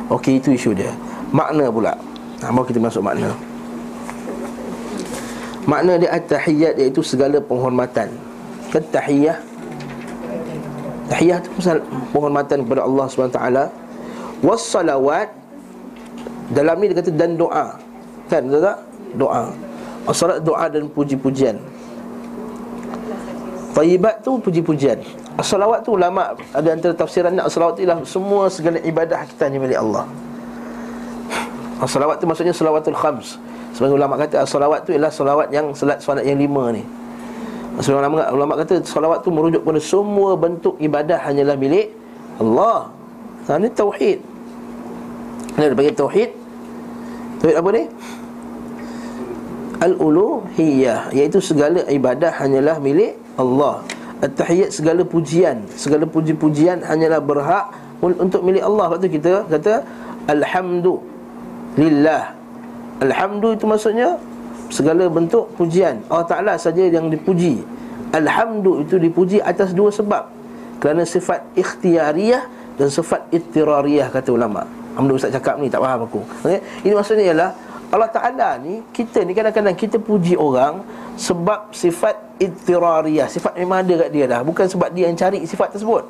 [0.07, 0.91] Okey itu isu dia.
[1.35, 1.93] Makna pula.
[2.43, 3.35] Ha, Mau kita masuk makna.
[5.67, 8.07] Makna dia at-tahiyyat iaitu segala penghormatan.
[8.71, 9.39] Kan tahiyyah
[11.07, 11.51] Tahiyyah tu
[12.11, 13.41] penghormatan kepada Allah SWT
[14.43, 15.31] Was-salawat.
[16.55, 17.79] Dalam ni dia kata dan doa.
[18.31, 18.79] Kan betul tak?
[19.19, 19.45] Doa.
[20.15, 21.59] Salat doa dan puji-pujian.
[23.75, 25.03] Tayyibat tu puji-pujian
[25.37, 30.09] As-salawat tu ulama ada antara tafsiran as-salawat ialah semua segala ibadah kita ni milik Allah.
[31.77, 33.37] As-salawat tu maksudnya salawatul khams.
[33.77, 36.81] Sebagai ulama kata as-salawat tu ialah salawat yang salat solat yang lima ni.
[37.77, 41.93] Maksudnya ulama, ulama kata salawat tu merujuk kepada semua bentuk ibadah hanyalah milik
[42.41, 42.89] Allah.
[43.53, 44.19] Ha ni tauhid.
[45.61, 46.31] Ini dia panggil tauhid.
[47.45, 47.85] Tauhid apa ni?
[49.85, 53.85] Al-uluhiyah iaitu segala ibadah hanyalah milik Allah.
[54.25, 57.69] At-tahiyat segala pujian Segala puji-pujian hanyalah berhak
[58.01, 58.93] Untuk milik Allah.
[58.93, 59.85] Lepas tu kita kata
[60.29, 62.23] Alhamdulillah
[63.05, 64.17] Alhamdulillah itu maksudnya
[64.67, 66.03] Segala bentuk pujian.
[66.11, 67.63] Allah Ta'ala saja yang dipuji.
[68.11, 70.27] Alhamdulillah itu dipuji atas dua sebab.
[70.83, 72.43] Kerana sifat ikhtiariyah
[72.75, 76.25] Dan sifat ittirariyah kata ulama' Alhamdulillah Ustaz cakap ni tak faham aku.
[76.41, 76.65] Okay?
[76.81, 77.51] Ini maksudnya ialah
[77.91, 80.83] Allah Ta'ala ni Kita ni kadang-kadang kita puji orang
[81.15, 84.41] Sebab sifat ittirariyah Sifat memang ada kat dia dah.
[84.45, 86.05] Bukan sebab dia yang cari sifat tersebut.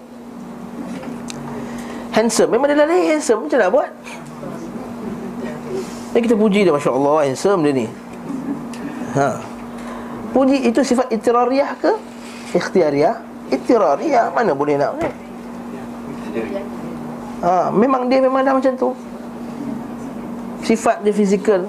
[2.11, 2.51] Handsome.
[2.51, 3.47] Memang dia lahir handsome.
[3.47, 3.91] Macam nak buat?
[6.17, 7.87] Ni kita puji dia Masya Allah handsome dia ni.
[9.15, 9.29] Ha.
[10.33, 11.93] Puji itu sifat ittirariyah ke?
[12.57, 13.17] Ikhtiariyah.
[13.53, 14.97] Ittirariyah Mana boleh nak?
[14.99, 15.09] Ni?
[17.45, 18.91] Ha, memang dia memang dah macam tu
[20.67, 21.63] sifat dia fizikal.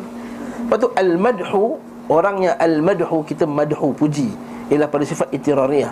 [0.65, 4.31] Lepas tu al-madhu Orang yang al-madhu kita madhu puji
[4.71, 5.91] Ialah pada sifat itirariyah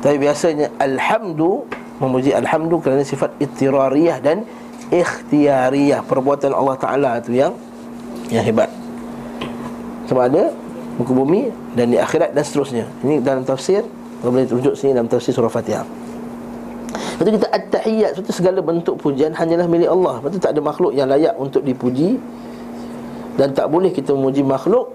[0.00, 1.64] Tapi biasanya alhamdu
[2.00, 4.48] Memuji alhamdu kerana sifat itirariyah dan
[4.88, 6.00] ikhtiariyah.
[6.08, 7.52] Perbuatan Allah Ta'ala tu yang
[8.32, 8.72] Yang hebat.
[10.08, 10.48] Sebab ada
[10.96, 12.88] muka bumi dan di akhirat dan seterusnya.
[13.04, 13.84] Ini dalam tafsir
[14.24, 15.99] Kalau boleh tunjuk sini dalam tafsir surah Fatihah
[17.00, 20.60] Lepas tu kita at-tahiyyat Lepas segala bentuk pujian hanyalah milik Allah Lepas tu tak ada
[20.64, 22.16] makhluk yang layak untuk dipuji
[23.36, 24.92] Dan tak boleh kita memuji makhluk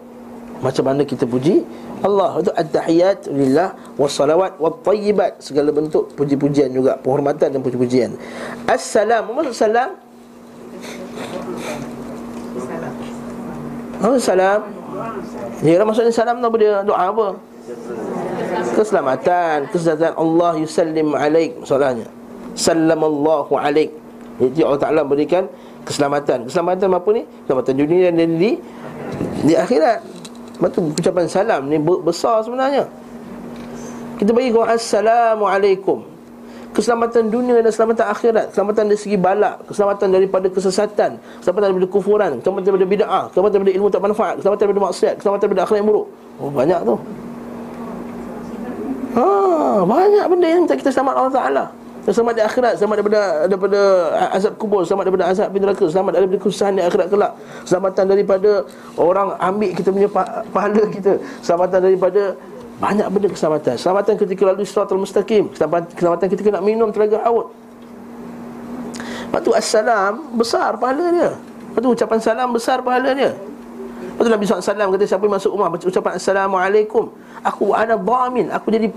[0.61, 1.61] Macam mana kita puji
[2.01, 8.13] Allah Lepas tu at-tahiyyat lillah Wassalawat wat-tayyibat Segala bentuk puji-pujian juga Penghormatan dan puji-pujian
[8.65, 9.95] Assalam maksud salam?
[13.95, 14.59] Apa salam?
[15.63, 16.83] Ya maksudnya salam tu apa dia?
[16.83, 17.27] Doa apa?
[18.75, 22.07] Keselamatan keselamatan Allah yusallim alaik soalnya
[22.55, 23.91] sallamallahu alaik.
[24.35, 25.47] Jadi Allah Taala berikan
[25.87, 26.47] keselamatan.
[26.47, 27.23] Keselamatan apa ni?
[27.45, 28.59] Keselamatan dunia dan di
[29.45, 30.03] di akhirat.
[30.59, 32.87] Betul ucapan salam ni besar sebenarnya.
[34.15, 35.99] Kita bagi kau assalamualaikum
[36.75, 38.45] keselamatan dunia dan keselamatan akhirat.
[38.51, 39.55] Keselamatan dari segi balak.
[39.67, 41.11] Keselamatan daripada kesesatan.
[41.39, 42.31] Keselamatan daripada kufuran.
[42.43, 43.23] Keselamatan daripada bid'ah.
[43.31, 44.33] Keselamatan daripada ilmu tak manfaat.
[44.39, 45.13] Keselamatan daripada maksiat.
[45.19, 46.07] Keselamatan daripada akhlak yang buruk.
[46.35, 46.95] Oh banyak tu
[49.15, 49.23] Ha,
[49.87, 51.65] banyak benda yang kita selamat Allah Taala.
[52.05, 53.79] Selamat di akhirat, selamat daripada daripada
[54.29, 57.31] azab kubur, selamat daripada azab di neraka, selamat daripada kesusahan di akhirat kelak.
[57.65, 58.51] Selamatan daripada
[58.93, 60.09] orang ambil kita punya
[60.53, 61.17] pahala kita.
[61.41, 62.37] Selamatan daripada
[62.77, 63.73] banyak benda keselamatan.
[63.79, 67.49] Keselamatan ketika lalu siratal mustaqim, keselamatan ketika nak minum telaga haud.
[69.31, 71.31] Lepas tu assalam besar pahala dia.
[71.73, 73.33] Lepas tu ucapan salam besar pahala dia.
[74.15, 74.61] Lepas tu Nabi SAW
[74.95, 77.11] kata siapa yang masuk rumah ucapan Assalamualaikum
[77.45, 78.89] Aku ada dhamin Aku jadi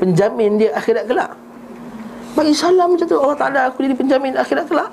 [0.00, 1.36] penjamin dia akhirat kelak.
[2.32, 4.90] Bagi salam macam tu Allah Ta'ala aku jadi penjamin akhirat kelak.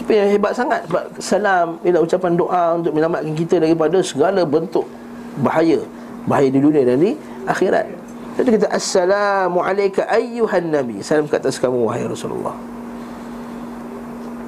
[0.00, 0.80] Apa yang hebat sangat?
[0.88, 4.86] Sebab salam ialah ucapan doa Untuk menyelamatkan kita daripada segala bentuk
[5.38, 5.80] Bahaya.
[6.26, 7.14] Bahaya di dunia dan di
[7.46, 7.86] akhirat.
[8.40, 11.04] Jadi kita Assalamualaikum ayyuhan Nabi.
[11.04, 12.69] Salam kat atas kamu wahai Rasulullah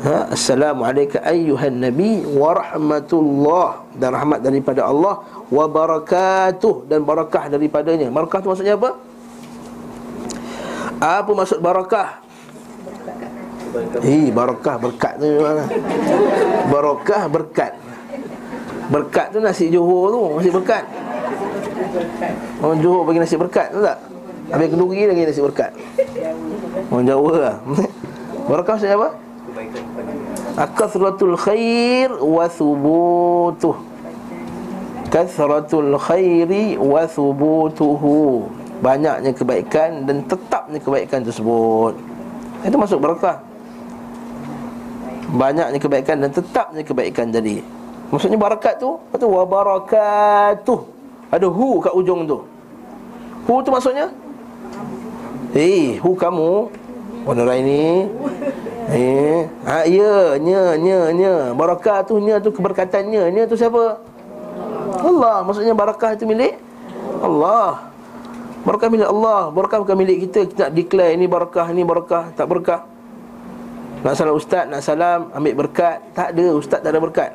[0.03, 0.35] ha?
[0.35, 5.23] Assalamualaikum ayyuhan Nabi Warahmatullah Dan rahmat daripada Allah
[5.53, 8.09] wa barakatuh dan barakah daripadanya.
[8.09, 8.97] Barakah tu maksudnya apa?
[10.97, 12.25] Apa maksud barakah?
[14.01, 15.65] Hei, barakah berkat tu mana?
[16.73, 17.73] Barakah berkat.
[18.89, 20.85] Berkat tu nasi Johor tu, nasi berkat.
[22.65, 23.99] Orang Johor bagi nasi berkat tu tak?
[24.53, 25.71] Habis kenduri lagi nasi berkat.
[26.89, 27.57] Orang Jawa lah.
[28.49, 29.09] Barakah maksudnya apa?
[30.57, 33.93] Akathratul khair wa thubutuh
[35.13, 38.49] kathratul khairi wa thubutuhu.
[38.83, 41.95] Banyaknya kebaikan dan tetapnya kebaikan tersebut.
[42.67, 43.39] Itu masuk barakah.
[45.37, 47.63] Banyaknya kebaikan dan tetapnya kebaikan jadi.
[48.11, 50.81] Maksudnya barakat tu apa wa barakatuh.
[51.31, 52.43] Ada hu kat ujung tu.
[53.47, 54.11] Hu tu maksudnya?
[55.55, 56.73] Eh hu kamu.
[57.23, 58.11] Warna Raini
[58.91, 61.35] Eh, ha, ya, nya, nya, nya.
[61.55, 63.47] Barakah tu, nya tu keberkatannya Nya.
[63.47, 64.03] Tu siapa?
[64.99, 65.47] Allah.
[65.47, 66.59] Maksudnya barakah itu milik
[67.23, 67.87] Allah.
[68.67, 69.55] Barakah milik Allah.
[69.55, 70.51] Barakah bukan milik kita.
[70.51, 72.35] Kita nak declare ini barakah, ini barakah.
[72.35, 72.81] Tak berkah.
[74.03, 76.03] Nak salam ustaz, nak salam Ambil berkat.
[76.11, 77.31] Tak ada, ustaz tak ada berkat.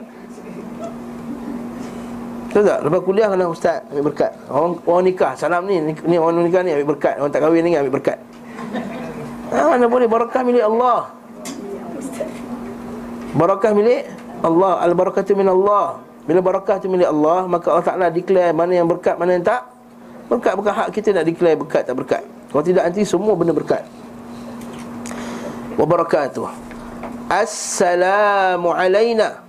[2.51, 2.79] Tahu tak?
[2.83, 4.31] Lepas kuliah kena ustaz ambil berkat.
[4.51, 5.79] Orang, orang nikah, salam ni.
[5.79, 7.15] Ni orang nikah ni ambil berkat.
[7.23, 8.19] Orang tak kahwin ni ambil berkat.
[9.47, 11.16] Ha, Mana boleh, barakah milik Allah
[13.37, 14.09] Barakah milik
[14.41, 14.81] Allah.
[14.81, 16.01] Al-barakatu min Allah.
[16.27, 19.63] Bila barakah tu milik Allah Maka Allah Ta'ala declare mana yang berkat Mana yang tak.
[20.27, 22.23] Berkat bukan hak kita nak declare berkat tak berkat.
[22.51, 23.79] Kalau tidak nanti semua benda berkat.
[25.79, 26.51] Wabarakatuh.
[27.31, 29.39] Assalamu alayna.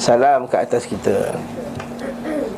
[0.00, 1.36] Salam ke atas kita.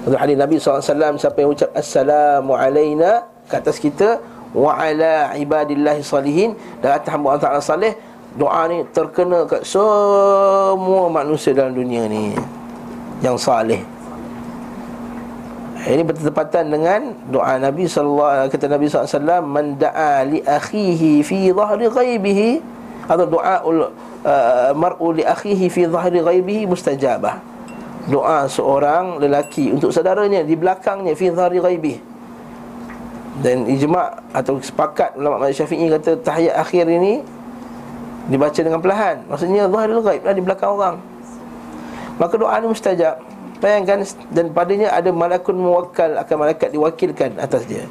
[0.07, 4.17] Untuk hadis Nabi SAW Siapa yang ucap Assalamu alayna Ke atas kita
[4.57, 7.93] Wa ala ibadillahi salihin Dan atas hamba Allah Ta'ala salih
[8.39, 12.35] Doa ni terkena kat semua manusia dalam dunia ni
[13.25, 13.83] Yang salih
[15.81, 21.89] ini bertepatan dengan doa Nabi sallallahu kata Nabi wasallam man da'a li akhihi fi dhahri
[21.89, 22.51] ghaibihi
[23.09, 27.41] atau doa uh, mar'u li akhihi fi dhahri ghaibihi mustajabah.
[28.13, 31.99] Doa seorang lelaki untuk saudaranya di belakangnya fi dhahri ghaibihi.
[33.41, 37.25] Dan ijma' atau sepakat ulama Syafi'i kata tahiyat akhir ini
[38.31, 39.27] dibaca dengan perlahan.
[39.27, 40.97] Maksudnya zahirul ghaib lah di belakang orang.
[42.17, 43.17] Maka doa ini mustajab.
[43.61, 44.01] Bayangkan
[44.33, 47.85] dan padanya ada malakun muwakkal akan malaikat diwakilkan atas dia.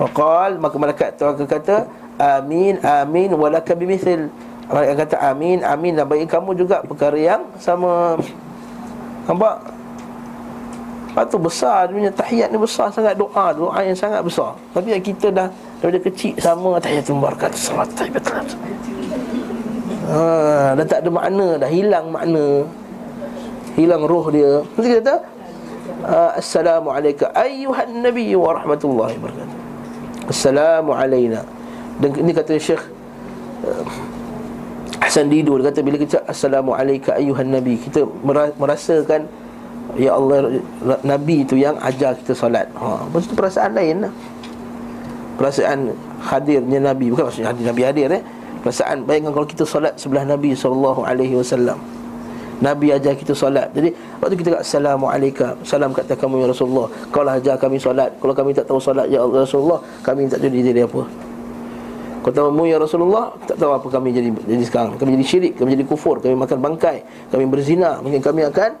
[0.00, 1.84] Faqal maka malaikat tu akan kata
[2.16, 4.32] amin amin walaka bimithil.
[4.72, 5.92] Malaikat kata amin amin.
[5.92, 8.16] Dan bagi kamu juga perkara yang sama.
[9.28, 9.76] Nampak?
[11.10, 13.18] Lepas tu besar dia punya tahiyat ni besar sangat.
[13.18, 14.56] Doa Doa yang sangat besar.
[14.72, 15.48] Tapi kita dah
[15.80, 17.56] Daripada kecil sama tahiyat tu Barakatuh.
[17.56, 18.24] Salat tahiyat
[20.10, 22.66] ha, Dah tak ada makna Dah hilang makna.
[23.78, 24.66] Hilang roh dia.
[24.74, 25.16] Nanti kita kata?
[26.00, 29.56] Uh, Assalamualaikum Ayuhan Nabi wa rahmatullahi wabarakatuh
[30.32, 31.44] Assalamualaikum
[32.00, 32.80] Dan ini kata Syekh
[33.68, 33.84] uh,
[35.04, 38.06] Hasan Didu Dia kata bila kita Assalamualaikum ayuhan Nabi Kita
[38.56, 39.28] merasakan
[39.98, 40.62] Ya Allah
[41.02, 42.70] Nabi itu yang ajar kita solat.
[42.78, 44.12] Ha, Maksudnya perasaan lain lah.
[45.34, 45.78] Perasaan
[46.20, 47.10] hadirnya Nabi.
[47.10, 48.22] Bukan maksudnya hadir, Nabi hadir eh
[48.60, 51.80] Perasaan bayangkan kalau kita solat sebelah Nabi sallallahu alaihi wasallam.
[52.60, 53.72] Nabi ajar kita solat.
[53.72, 53.88] Jadi
[54.20, 56.92] waktu kita kata assalamualaikum, salam kata kamu ya Rasulullah.
[57.08, 58.12] Kau lah ajar kami solat.
[58.20, 61.08] Kalau kami tak tahu solat ya Allah Rasulullah, kami tak jadi jadi apa.
[62.20, 65.00] Kau tahu mu ya Rasulullah, tak tahu apa kami jadi jadi sekarang.
[65.00, 67.00] Kami jadi syirik, kami jadi kufur, kami makan bangkai,
[67.32, 68.76] kami berzina, mungkin kami akan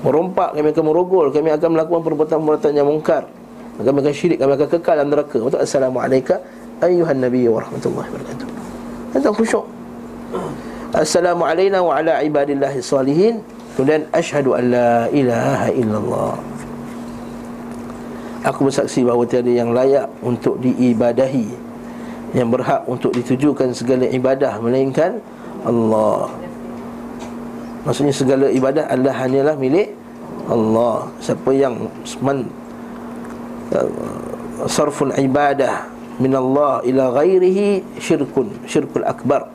[0.00, 3.28] merompak, kami akan merogol, kami akan melakukan perbuatan-perbuatan yang mungkar.
[3.76, 5.36] Kami akan syirik, kami akan kekal dalam neraka.
[5.36, 6.40] Waktu assalamualaikum
[6.80, 8.59] ayuhan nabi wa rahmatullahi wabarakatuh.
[9.10, 9.66] Tentang khusyuk
[10.90, 13.42] Assalamu alayna wa ala ibadillahi salihin
[13.74, 16.34] Kemudian Ashadu an la ilaha illallah.
[18.42, 21.48] Aku bersaksi bahawa tiada yang layak untuk diibadahi
[22.34, 25.22] Yang berhak untuk ditujukan segala ibadah Melainkan
[25.64, 26.32] Allah.
[27.84, 29.92] Maksudnya segala ibadah adalah hanyalah milik
[30.50, 31.08] Allah.
[31.22, 31.88] Siapa yang
[32.20, 32.48] man,
[33.72, 33.88] uh,
[34.68, 35.88] Sarfun ibadah
[36.20, 39.48] min Allah ila ghairihi syirkun syirkul akbar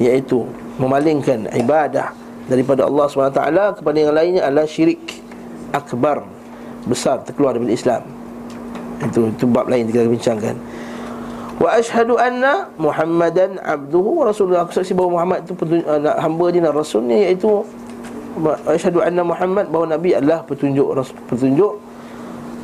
[0.00, 0.48] iaitu
[0.80, 2.12] memalingkan ibadah
[2.48, 3.40] daripada Allah SWT
[3.80, 5.20] kepada yang lainnya adalah syirik
[5.76, 6.24] akbar
[6.88, 8.02] besar terkeluar daripada Islam.
[9.04, 10.56] Itu itu bab lain kita bincangkan.
[11.56, 15.52] Wa ashhadu anna muhammadan abduhu wa rasulullah aku saksi bahawa Muhammad itu
[15.88, 17.64] uh, hamba dia dan rasulnya iaitu
[18.68, 20.84] ashhadu anna muhammad bahawa nabi adalah petunjuk
[21.28, 21.80] petunjuk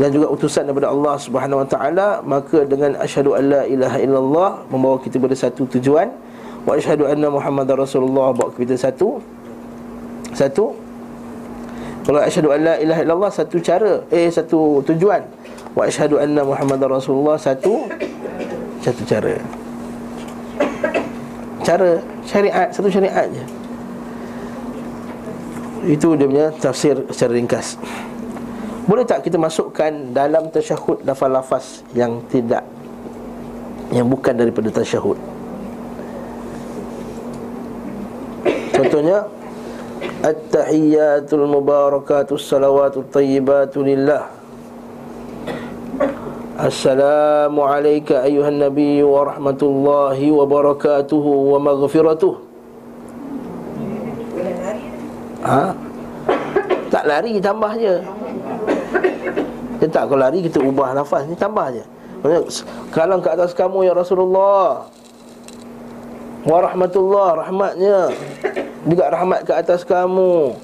[0.00, 4.96] dan juga utusan daripada Allah Subhanahu Wa Taala maka dengan asyhadu alla ilaha illallah membawa
[4.96, 6.08] kita pada satu tujuan.
[6.64, 9.20] Wa asyhadu anna muhammadar rasulullah bawa kita satu.
[10.32, 10.72] Satu.
[12.08, 15.28] Kalau asyhadu alla ilaha illallah satu cara eh satu tujuan.
[15.76, 17.84] Wa asyhadu anna muhammadar rasulullah satu.
[18.80, 19.36] Satu cara.
[21.60, 23.44] Cara syariat satu syariat je.
[25.84, 27.76] Itu dia punya tafsir secara ringkas
[28.86, 32.66] boleh tak kita masukkan dalam tasyahud lafaz-lafaz yang tidak
[33.92, 35.18] Yang bukan daripada tasyahud?
[38.72, 39.28] Contohnya
[40.22, 44.30] At-tahiyyatul mubarakatus salawatul tayyibatu lillah.
[48.54, 52.34] Nabi wa rahmatullahi wa barakatuhu wa maghfiratuh.
[55.42, 55.74] Ha?
[56.86, 57.98] Tak lari tambah je
[59.82, 61.82] dia tak kalau lari kita ubah nafas ni tambah je.
[62.22, 62.42] Maksudnya
[62.94, 64.86] kalang ke atas kamu ya Rasulullah.
[66.46, 68.14] Wa rahmatullah rahmatnya
[68.86, 70.54] juga rahmat ke atas kamu.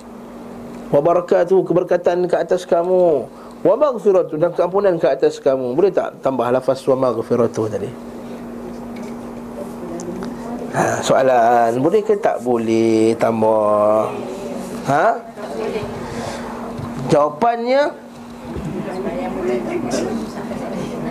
[0.95, 3.27] Wa barakatuh keberkatan ke atas kamu.
[3.67, 5.75] Wa maghfiratu dan keampunan ke atas kamu.
[5.75, 7.91] Boleh tak tambah lafaz wa maghfiratu tadi?
[10.79, 14.15] Ha, soalan boleh ke tak boleh tambah?
[14.87, 15.07] Ha?
[17.11, 18.07] Jawapannya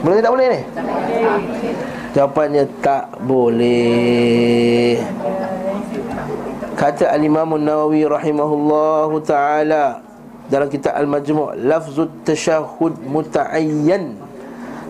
[0.01, 0.61] Boleh tak boleh ni?
[2.13, 5.01] Jawapannya tak boleh.
[6.77, 10.05] Kata Al-Imam Nawawi rahimahullahu ta'ala
[10.45, 14.15] Dalam kitab Al-Majmu' Lafzut tasyahud muta'ayyan.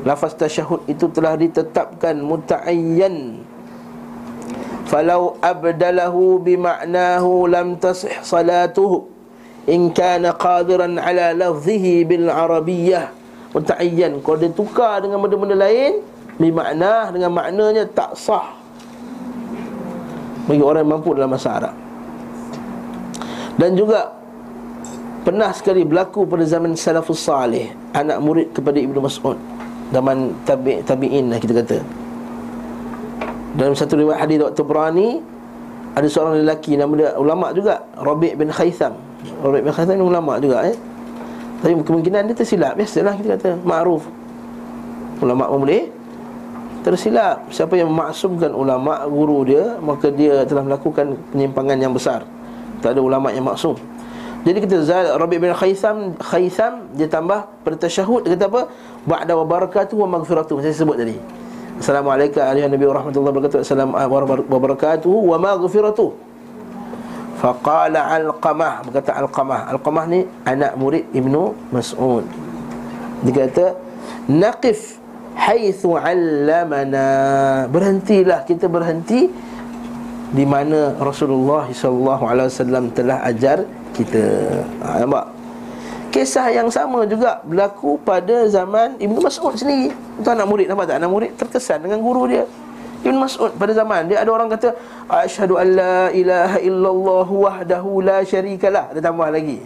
[0.06, 3.42] Lafaz tasyahud itu telah ditetapkan muta'ayyan.
[4.88, 9.10] Falau abdalahu bima'nahu lam tasih salatuhu
[9.68, 13.17] In kana qadiran ala lafzihi bil arabiyyah
[13.56, 16.04] Muta'ayyan Kalau dia tukar dengan benda-benda lain
[16.38, 18.54] Bima'nah dengan maknanya tak sah.
[20.46, 21.76] Bagi orang yang mampu dalam bahasa Arab.
[23.58, 24.14] Dan juga
[25.28, 29.36] Pernah sekali berlaku pada zaman Salafus Salih Anak murid kepada Ibnu Mas'ud.
[29.92, 31.84] Zaman tabi, tabi'in lah kita kata.
[33.60, 34.64] Dalam satu riwayat hadis Dr.
[34.64, 35.20] Berani
[35.98, 38.94] Ada seorang lelaki nama dia ulama juga Rabi' bin Khaytham.
[39.42, 40.78] Rabi' bin Khaytham ni ulama juga eh
[41.62, 42.78] Tapi kemungkinan dia tersilap.
[42.78, 44.06] Biasalah kita kata Ma'ruf.
[45.22, 45.90] Ulama pun boleh.
[46.86, 47.50] Tersilap.
[47.50, 52.24] Siapa yang memaksumkan ulama Guru dia Maka dia telah melakukan Penyimpangan yang besar.
[52.80, 53.74] Tak ada ulama yang maksum.
[54.46, 58.62] Jadi kita Zal Rabi' bin Khaytham Khaytham Dia tambah pada tasyahud Dia kata apa?
[59.04, 60.62] Ba'da wa barakatuh wa maghfiratuh.
[60.62, 61.18] Saya sebut tadi.
[61.78, 66.10] Assalamualaikum warahmatullahi warahmatullahi wabarakatuh Assalamualaikum wabarakatuh Wa maghfiratuh
[67.38, 72.26] Faqala Al-Qamah Berkata Al-Qamah Al-Qamah ni anak murid Ibnu Mas'ud
[73.26, 73.66] Dia kata
[74.26, 74.98] Naqif
[75.38, 77.06] Haythu allamana
[77.70, 79.30] Berhentilah kita berhenti
[80.34, 83.64] Di mana Rasulullah SAW telah ajar
[83.94, 84.24] kita
[84.82, 85.38] ha, Nampak?
[86.08, 89.94] Kisah yang sama juga berlaku pada zaman Ibnu Mas'ud sendiri.
[89.94, 90.98] Itu anak murid nampak tak?
[91.04, 92.48] Anak murid terkesan dengan guru dia.
[93.08, 94.76] Ibnu Mas'ud pada zaman dia ada orang kata
[95.08, 98.92] asyhadu an la ilaha illallah wahdahu la syarikalah.
[98.92, 99.64] Dia tambah lagi.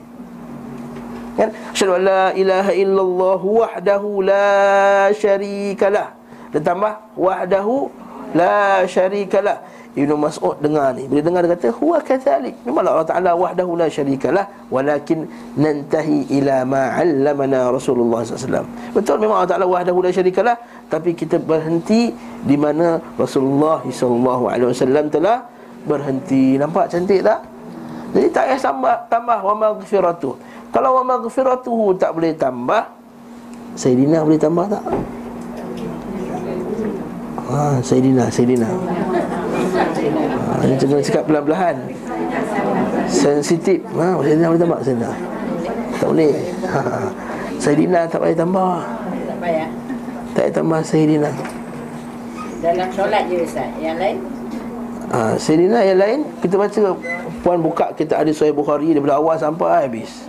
[1.42, 1.50] Kan?
[1.74, 4.54] Asyhadu an la ilaha illallah wahdahu la
[5.18, 6.08] syarikalah.
[6.54, 7.90] Dia tambah wahdahu
[8.38, 9.58] la syarikalah.
[9.92, 13.92] Ibnu Mas'ud dengar ni Bila dengar dia kata Huwa kathalik Memanglah Allah Ta'ala wahdahu la
[13.92, 15.28] syarikalah Walakin
[15.60, 18.64] nantahi ila ma'allamana Rasulullah SAW
[18.96, 20.56] Betul memang Allah Ta'ala wahdahu la syarikalah
[20.92, 22.12] Tapi kita berhenti
[22.44, 25.48] Di mana Rasulullah SAW telah
[25.88, 26.60] berhenti.
[26.60, 27.40] Nampak cantik tak?
[28.12, 30.36] Jadi tak payah tambah, tambah wa maghfiratuh
[30.76, 32.92] Kalau wa maghfiratuhu tak boleh tambah
[33.80, 34.84] Sayyidina boleh tambah tak?
[37.52, 41.76] Ha, Sayyidina, Sayyidina ha, Ini cuma cakap pelan-pelan
[43.08, 43.80] Sensitif.
[43.96, 45.12] Ha, Sayyidina boleh tambah Sayyidina
[46.04, 46.36] Tak boleh.
[46.68, 46.82] Ha,
[47.62, 48.76] Sayyidina tak boleh tambah.
[49.30, 49.81] Tak payah
[50.42, 51.30] Tak payah tambah Sayyidina
[52.66, 53.70] Dalam solat je Ustaz.
[53.78, 54.18] Yang lain?
[55.14, 56.82] Ha, Sayyidina yang lain Kita baca
[57.46, 60.26] Puan buka kita ada Sahih Bukhari Daripada awal sampai habis.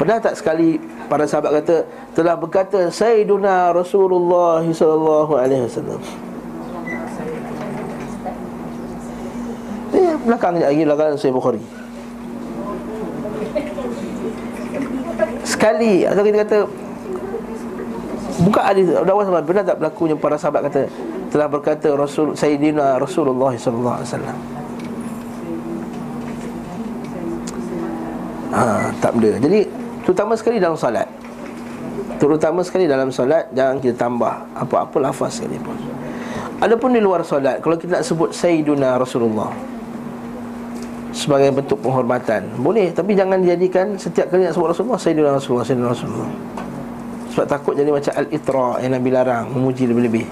[0.00, 0.80] Pernah tak sekali
[1.12, 1.84] Para sahabat kata
[2.16, 6.00] Telah berkata Sayyiduna Rasulullah Sallallahu Alaihi Wasallam.
[9.92, 11.60] Eh, belakang lagi belakang Sahih Bukhari.
[15.44, 16.87] Sekali atau kita kata
[18.42, 20.86] buka hadis dakwah sama benar tak berlakunya para sahabat kata
[21.28, 24.36] telah berkata Rasul Sayyidina Rasulullah sallallahu alaihi wasallam.
[28.48, 28.62] Ha,
[28.98, 29.36] tak benda.
[29.44, 29.60] Jadi
[30.02, 31.06] terutama sekali dalam solat.
[32.18, 35.76] Terutama sekali dalam solat jangan kita tambah apa-apa lafaz sekali pun.
[36.58, 39.52] Adapun di luar solat kalau kita nak sebut Sayyiduna Rasulullah
[41.14, 45.88] sebagai bentuk penghormatan boleh tapi jangan dijadikan setiap kali nak sebut Rasulullah Sayyidina Rasulullah Sayyidina
[45.90, 46.30] Rasulullah
[47.38, 50.26] sebab takut jadi macam al-itra yang Nabi larang memuji lebih-lebih.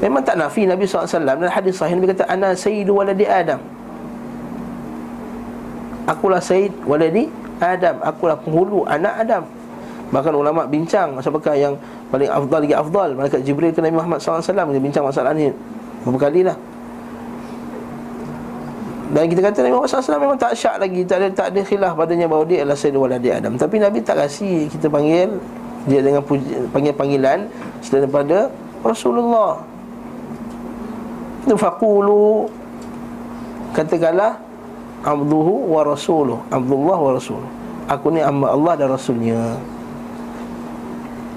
[0.00, 3.60] Memang tak nafi Nabi SAW dalam hadis sahih Nabi kata ana sayyidu waladi Adam.
[6.08, 7.28] Akulah sayyid waladi
[7.60, 8.00] Adam.
[8.00, 9.44] Akulah penghulu anak Adam.
[10.16, 11.76] Bahkan ulama bincang apakah yang
[12.08, 13.08] paling afdal lagi afdal?
[13.12, 15.52] Malaikat Jibril ke Nabi Muhammad SAW dia bincang masalah ni
[16.08, 16.56] beberapa kali lah
[19.12, 21.92] dan kita kata Nabi Muhammad SAW memang tak syak lagi Tak ada, tak ada khilaf
[21.92, 23.52] padanya bahawa dia adalah Sayyidul Waladi Adam.
[23.60, 25.28] Tapi Nabi tak kasih kita panggil
[25.84, 27.44] Dia dengan puji, panggil panggilan
[27.84, 28.48] Selain daripada
[28.80, 29.60] Rasulullah.
[31.44, 32.48] Itu faqulu
[33.76, 34.40] Katakanlah
[35.04, 36.40] Abduhu wa rasuluh.
[36.48, 37.50] Abdullah wa rasuluh.
[37.92, 39.60] Aku ni amba Allah dan Rasulnya.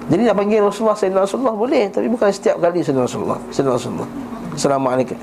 [0.08, 3.36] Jadi nak panggil Rasulullah Sayyidina Rasulullah boleh Tapi bukan setiap kali Sayyidina Rasulullah.
[3.52, 4.10] Sayyidina Rasulullah.
[4.56, 5.20] Assalamualaikum.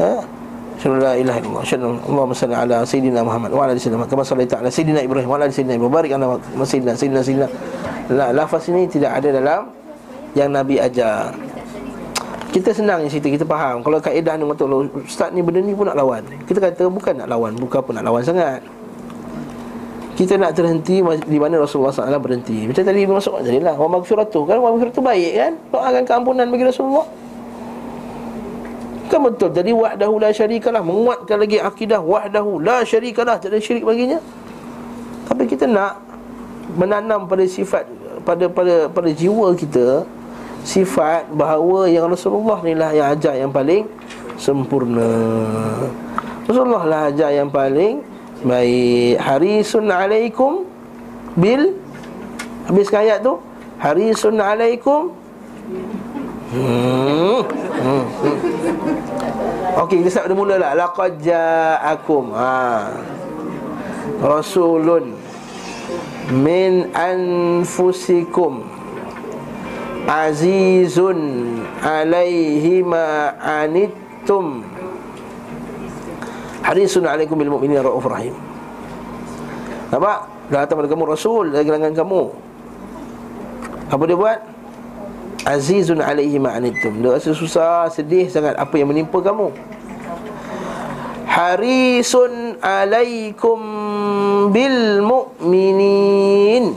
[0.00, 0.35] Ha
[0.76, 4.24] Asyhadu la ilaha illallah Asyhadu Allahumma salli ala Sayyidina Muhammad Wa ala Sayyidina Muhammad Kama
[4.28, 6.26] sallaita ala Sayyidina Ibrahim Wa ala Sayyidina Ibrahim Barik ala
[6.68, 7.48] Sayyidina Sayyidina Sayyidina.
[8.12, 9.72] La, Lafaz ini tidak ada dalam
[10.36, 11.32] Yang Nabi ajar.
[12.52, 13.80] Kita senang yang cerita, kita faham.
[13.80, 14.64] Kalau kaedah ni kata
[15.04, 16.24] Ustaz ni benda ni pun nak lawan.
[16.44, 18.60] Kita kata bukan nak lawan Bukan pun nak lawan sangat.
[20.16, 22.68] Kita nak terhenti Di mana Rasulullah SAW berhenti.
[22.68, 24.56] Macam tadi masuk Jadilah Wa maghfiratuh Kan?
[24.60, 25.52] Wa maghfiratuh baik kan?
[25.72, 27.25] Doakan keampunan bagi Rasulullah
[29.06, 29.54] Kan betul.
[29.54, 30.82] Jadi wahdahu la syarikalah.
[30.82, 33.38] Menguatkan lagi akidah Wahdahu la syarikalah.
[33.38, 34.18] Tak ada syirik baginya.
[35.30, 36.02] Tapi kita nak
[36.74, 37.86] Menanam pada sifat
[38.26, 40.02] Pada pada pada jiwa kita
[40.66, 43.86] Sifat bahawa Yang Rasulullah ni lah Yang ajar yang paling
[44.36, 45.10] Sempurna.
[46.44, 48.02] Rasulullah lah ajar yang paling
[48.42, 49.22] Baik.
[49.22, 50.66] Harisun alaikum
[51.38, 51.74] Bil
[52.66, 53.38] Habis ayat tu?
[53.78, 55.14] Harisun alaikum
[56.46, 57.42] Hmm.
[57.42, 58.04] hmm.
[58.22, 58.36] hmm.
[59.76, 60.72] Okey, kita start mula lah.
[60.78, 62.32] Laqad ja'akum.
[62.32, 62.88] Ha.
[64.22, 65.12] Rasulun
[66.32, 68.64] min anfusikum
[70.08, 71.18] azizun
[71.82, 74.64] alaihi ma anittum
[76.64, 78.34] harisun alaikum bil mu'minin raufur rahim.
[79.92, 80.18] Nampak?
[80.46, 82.22] Dah datang pada kamu Rasul dari kalangan kamu.
[83.90, 84.55] Apa dia buat?
[85.44, 87.04] Azizun alaihi ma'anittum.
[87.04, 89.52] Dia rasa susah, sedih sangat apa yang menimpa kamu.
[91.28, 93.60] Harisun alaikum
[94.54, 96.72] bil mu'minin.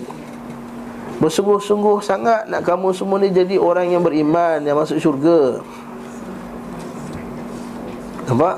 [1.24, 5.60] Bersungguh-sungguh sangat nak kamu semua ni jadi orang yang beriman Yang masuk syurga.
[8.28, 8.56] Nampak?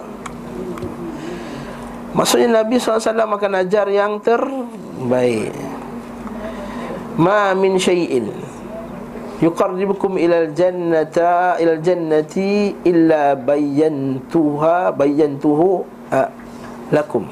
[2.11, 5.55] Maksudnya Nabi SAW akan ajar yang terbaik.
[7.15, 8.50] Ma min syai'in
[9.41, 15.81] yuqarribukum ilal jannata ilal jannati illa bayyantuha bayyantuhu
[16.93, 17.25] lakum.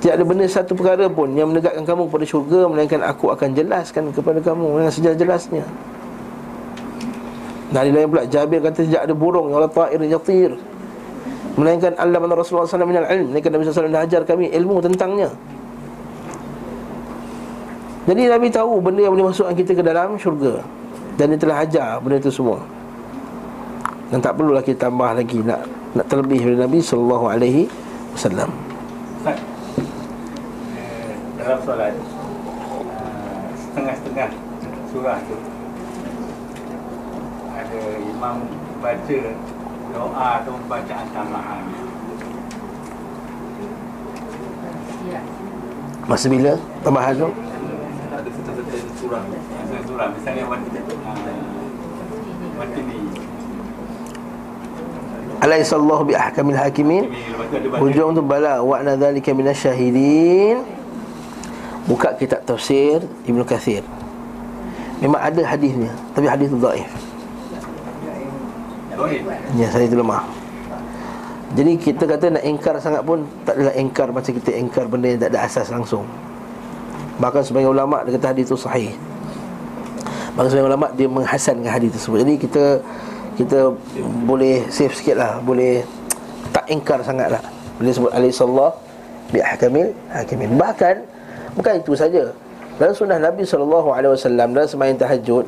[0.00, 4.08] Tidak ada benda satu perkara pun yang menegakkan kamu kepada syurga melainkan aku akan jelaskan
[4.16, 5.64] kepada kamu dengan sejelas-jelasnya.
[7.70, 10.56] Dari lain pula Jabir kata tidak ada burung yang ta'ir yatir.
[11.60, 13.34] Melainkan Allah dan Rasulullah SAW minal ilm.
[13.34, 15.28] Melainkan Nabi SAW dah ajar kami ilmu tentangnya
[18.10, 20.66] jadi Nabi tahu benda yang boleh masukkan kita ke dalam syurga.
[21.14, 22.58] Dan dia telah ajar benda itu semua.
[24.10, 25.62] Dan tak perlulah kita tambah lagi Nak
[25.94, 27.30] nak terlebih dari Nabi SAW
[28.10, 28.50] Wasallam.
[29.30, 29.38] Eh,
[31.38, 34.30] Dalam solat uh, Setengah-setengah
[34.90, 35.38] surah tu
[37.54, 37.80] Ada
[38.10, 38.36] imam
[38.82, 39.20] baca
[39.94, 41.62] doa atau bacaan tambahan?
[46.10, 46.58] Masa bila?
[46.82, 47.30] Tambahan tu?
[49.10, 50.42] Surah surah misalnya
[52.86, 52.98] ni
[55.40, 57.08] Alaihissallahu bi ahkamil hakimin.
[57.80, 60.60] Hujung tu bala Wa'na dhalika minasyahidin
[61.88, 63.80] Buka kitab tafsir Ibn Kathir.
[65.00, 66.92] Memang ada hadisnya Tapi hadis tu daif
[69.56, 70.28] Ya saya itu lemah.
[71.56, 75.20] Jadi kita kata nak engkar sangat pun Tak adalah engkar macam kita engkar benda yang
[75.24, 76.04] tak ada asas langsung
[77.20, 78.96] Bahkan sebagai ulama' dia kata hadis itu sahih.
[80.34, 82.24] Bahkan sebagai ulama' dia menghasankan hadis tersebut.
[82.24, 82.64] Jadi kita
[83.36, 83.58] kita
[84.24, 85.38] boleh save sikit lah.
[85.44, 85.84] Boleh
[86.50, 87.42] tak ingkar sangat lah
[87.78, 88.74] Boleh sebut alaih sallallahu
[89.30, 90.94] Bi'ahkamil hakimin Bahkan
[91.54, 92.34] bukan itu saja.
[92.76, 95.46] Dalam sunnah Nabi SAW Dalam semayang tahajud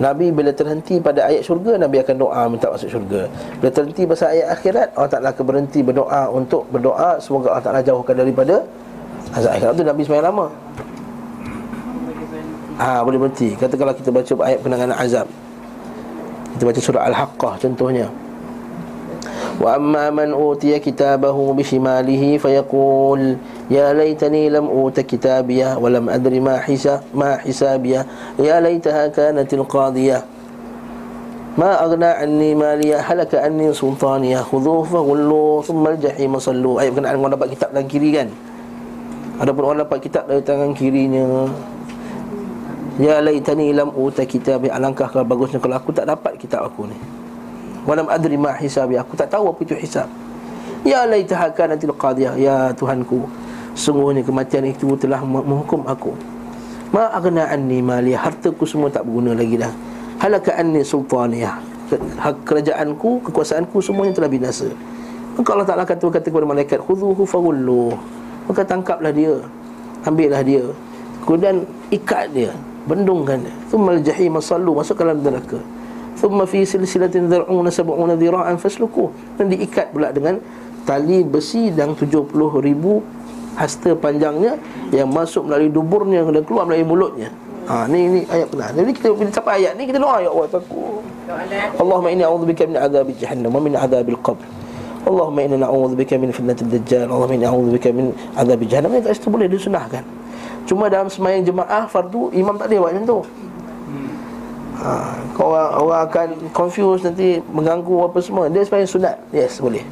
[0.00, 3.28] Nabi bila terhenti pada ayat syurga Nabi akan doa minta masuk syurga.
[3.60, 7.20] Bila terhenti pasal ayat akhirat Allah Ta'ala akan berhenti berdoa untuk berdoa.
[7.22, 8.66] Semoga Allah Ta'ala jauhkan daripada
[9.36, 9.72] Azab akhirat.
[9.78, 10.46] Itu Nabi semayang lama
[12.82, 13.54] Ha, boleh berhenti.
[13.54, 15.30] Kata kalau kita baca ayat penanganan azab
[16.58, 18.10] Kita baca surah Al-Haqqah contohnya.
[19.62, 23.38] Wa amma man utiya kitabahu bishimalihi fayaqul
[23.70, 28.02] Ya laytani lam uta kitabiyah Wa lam adri ma, hisa, ma hisabiyah.
[28.42, 30.26] Ya laytaha kanatil qadiyah
[31.54, 34.42] Ma agna anni maliyah halaka anni sultaniyah.
[34.42, 36.82] Khuduh fagullu Thumma al-jahim sallu.
[36.82, 38.28] Ayat berkenaan orang dapat kitab dalam kiri kan?
[39.38, 41.46] Adapun orang dapat kitab dari tangan kirinya
[43.00, 45.56] Ya laitani lam uta kitab Alangkah kalau bagusnya.
[45.56, 46.96] Kalau aku tak dapat kitab aku ni.
[47.88, 49.00] Walam adri ma hisabi.
[49.00, 50.08] Aku tak tahu apa itu hisab.
[50.84, 53.24] Ya laitaha kanatil qadiyah Ya Tuhanku.
[53.72, 56.12] Sungguhnya kematian itu telah menghukum aku.
[56.92, 59.72] Ma agna anni maliyah Hartaku semua tak berguna lagi dah.
[60.20, 61.64] Halaka anni sultaniyah.
[62.44, 64.68] Kerajaanku, kekuasaanku semuanya telah binasa.
[65.36, 67.96] Maka Allah Ta'ala kata, kata kepada malaikat Khuduhu fawullu
[68.48, 69.40] Maka tangkaplah dia.
[70.04, 70.64] Ambillah dia.
[71.24, 72.52] Kemudian ikat dia
[72.88, 75.58] bendungkan dia thummal jahim sallu masuk ke dalam neraka
[76.18, 80.38] thumma fi silsilatin dhar'una sab'una dhira'an fasluku dan diikat pula dengan
[80.82, 83.02] tali besi dan 70 ribu
[83.54, 84.58] hasta panjangnya
[84.90, 87.30] yang masuk melalui duburnya dan keluar melalui mulutnya
[87.62, 88.74] Ha ni ni ayat benar.
[88.74, 90.98] Jadi kita bila sampai ayat ni kita doa ya Allah takut.
[91.78, 94.42] Allahumma inni a'udzubika min adzabil jahannam wa min adzabil qabr.
[95.02, 97.06] Allahumma inna na'udzubika min fitnatil dajjal.
[97.06, 98.98] Allahumma inni a'udzubika min adzabil jahannam.
[98.98, 100.02] Ini situ boleh disunahkan.
[100.66, 103.18] Cuma dalam sembahyang jemaah fardu imam tak boleh buat macam tu.
[104.82, 104.90] Ha,
[105.38, 108.50] kau orang, orang akan confuse nanti mengganggu apa semua.
[108.50, 109.16] Dia sembahyang sunat.
[109.30, 109.84] Yes, boleh.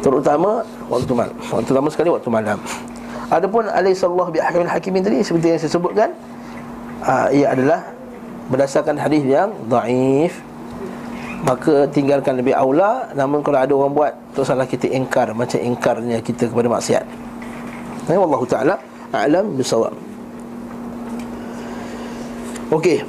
[0.00, 1.36] Terutama waktu malam.
[1.62, 2.58] Terutama sekali waktu malam.
[3.30, 6.10] Adapun alaihissallahu biahkamil hakimin tadi seperti yang saya sebutkan
[7.06, 7.86] uh, ia adalah
[8.50, 10.42] berdasarkan hadis yang dhaif
[11.46, 16.18] maka tinggalkan lebih aula namun kalau ada orang buat tak salah kita ingkar macam ingkarnya
[16.20, 17.04] kita kepada maksiat.
[18.10, 19.94] Ini wallahu taala a'lam bisawab.
[22.70, 23.02] Okey.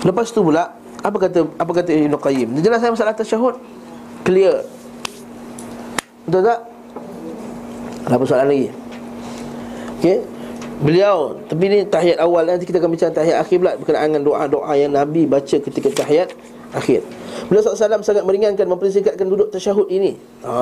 [0.00, 2.48] Lepas tu pula apa kata apa kata Ibnu Qayyim?
[2.56, 3.60] Dia jelaskan masalah tasyahud
[4.24, 4.64] clear.
[6.24, 6.60] Betul tak?
[8.08, 8.68] Ada soalan lagi?
[10.00, 10.18] Okey.
[10.80, 14.72] Beliau, tapi ni tahiyat awal nanti kita akan bincang tahiyat akhir pula berkenaan dengan doa-doa
[14.80, 16.32] yang Nabi baca ketika tahiyat
[16.72, 17.04] akhir.
[17.52, 20.16] Beliau SAW sangat meringankan mempersingkatkan duduk tasyahud ini.
[20.40, 20.56] Ha.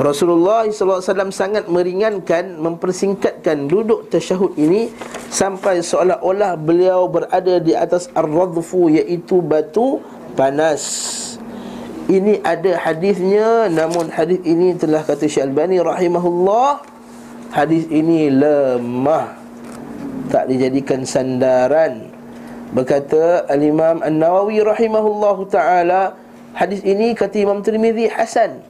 [0.00, 4.88] Rasulullah SAW sangat meringankan mempersingkatkan duduk tasyahud ini
[5.28, 10.00] sampai seolah-olah beliau berada di atas ar-radfu iaitu batu
[10.40, 10.80] panas.
[12.08, 16.80] Ini ada hadisnya namun hadis ini telah kata Syekh Albani rahimahullah
[17.52, 19.36] hadis ini lemah.
[20.32, 22.08] Tak dijadikan sandaran.
[22.72, 26.16] Berkata al-Imam An-Nawawi rahimahullah taala
[26.56, 28.64] hadis ini kata Imam Tirmizi hasan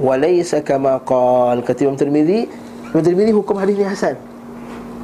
[0.00, 1.60] walaysa kama qal.
[1.60, 2.48] Kata Imam Tirmizi
[2.90, 4.16] Imam Tirmizi hukum hadis ini hasan.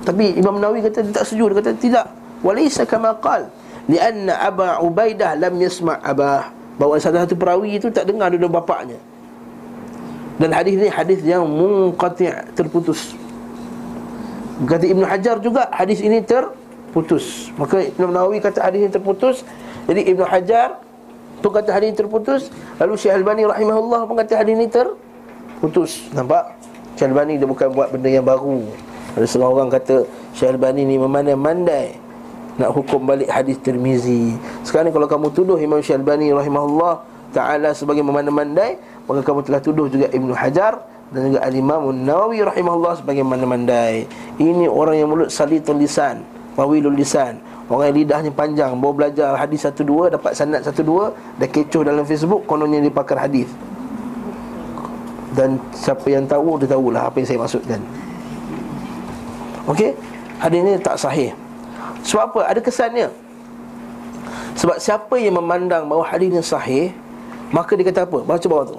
[0.03, 2.07] Tapi Imam Nawawi kata tak setuju dia kata tidak.
[2.41, 3.47] Walaysa kama qal.
[3.87, 8.99] Lianna Aba Ubaidah lam yasma' abah bahawa salah satu perawi itu tak dengar duduk bapaknya.
[10.37, 13.17] Dan hadis ini hadis yang munqati' terputus.
[14.65, 17.53] Kata Ibn Hajar juga hadis ini terputus.
[17.57, 19.45] Maka Ibn Nawawi kata hadis ini terputus.
[19.87, 20.81] Jadi Ibn Hajar
[21.41, 26.57] tu kata hadis terputus lalu Syekh Albani rahimahullah pun kata hadis ini terputus nampak
[26.97, 28.65] Syekh Albani dia bukan buat benda yang baru
[29.17, 30.05] ada setengah orang kata
[30.37, 32.07] Syekh Albani ni memandai-mandai
[32.57, 34.33] nak hukum balik hadis Tirmizi.
[34.65, 37.05] Sekarang kalau kamu tuduh Imam Syalbani rahimahullah
[37.37, 40.81] taala sebagai memandai-mandai, maka kamu telah tuduh juga Ibnu Hajar
[41.13, 44.09] dan juga Al-Imam Nawawi rahimahullah sebagai memandai-mandai.
[44.41, 46.25] Ini orang yang mulut salitul lisan,
[46.57, 47.39] wawilul lisan.
[47.67, 51.83] Orang yang lidahnya panjang, bawa belajar hadis satu dua, dapat sanad satu dua, dah kecoh
[51.83, 53.51] dalam Facebook, kononnya dia pakar hadis.
[55.35, 57.81] Dan siapa yang tahu, dia tahulah apa yang saya maksudkan.
[59.67, 59.99] Okey?
[60.39, 61.35] Hadis ini tak sahih.
[62.07, 62.41] Sebab apa?
[62.47, 63.11] Ada kesannya
[64.55, 66.87] Sebab siapa yang memandang bahawa hadis ini sahih
[67.51, 68.23] Maka dia kata apa?
[68.23, 68.79] Baca bawah tu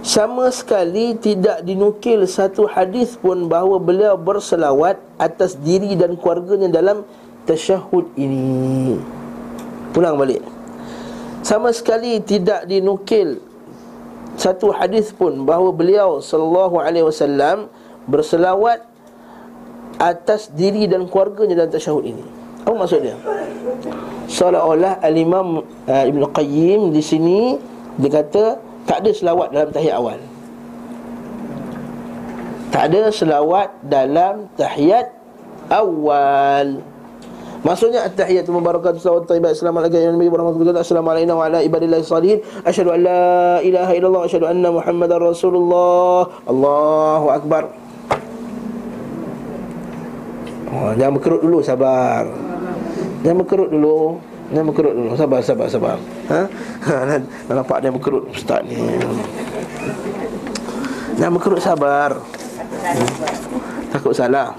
[0.00, 7.04] Sama sekali tidak dinukil satu hadis pun bahawa beliau berselawat Atas diri dan keluarganya dalam
[7.48, 8.98] tasyahud ini
[9.92, 10.40] Pulang balik
[11.42, 13.52] Sama sekali tidak dinukil
[14.36, 17.68] satu hadis pun bahawa beliau sallallahu alaihi wasallam
[18.08, 18.82] berselawat
[20.00, 22.24] atas diri dan keluarganya dalam tasyahud ini.
[22.66, 23.14] Apa maksud dia?
[24.26, 27.54] Seolah-olah al-Imam uh, Ibn Qayyim di sini
[28.00, 30.18] dia kata tak ada selawat dalam tahiyat awal.
[32.72, 35.12] Tak ada selawat dalam tahiyat
[35.68, 36.80] awal.
[37.62, 41.58] Maksudnya at-tahiyatu mubarakatuh salawat thayyibat assalamu alaykum ya nabi warahmatullahi wabarakatuh assalamu alayna wa ala
[41.62, 43.22] ibadillahi salihin asyhadu an la
[43.62, 47.70] ilaha illallah asyhadu anna muhammadar rasulullah Allahu akbar
[50.72, 52.24] Oh, jangan berkerut dulu, sabar.
[53.20, 54.16] Jangan berkerut dulu.
[54.56, 55.08] Jangan berkerut dulu.
[55.20, 55.96] Sabar, sabar, sabar.
[56.32, 56.40] Ha?
[56.88, 57.20] ha
[57.52, 58.80] nampak dia berkerut ustaz ni.
[61.20, 62.16] Jangan berkerut sabar.
[63.92, 64.56] Takut salah.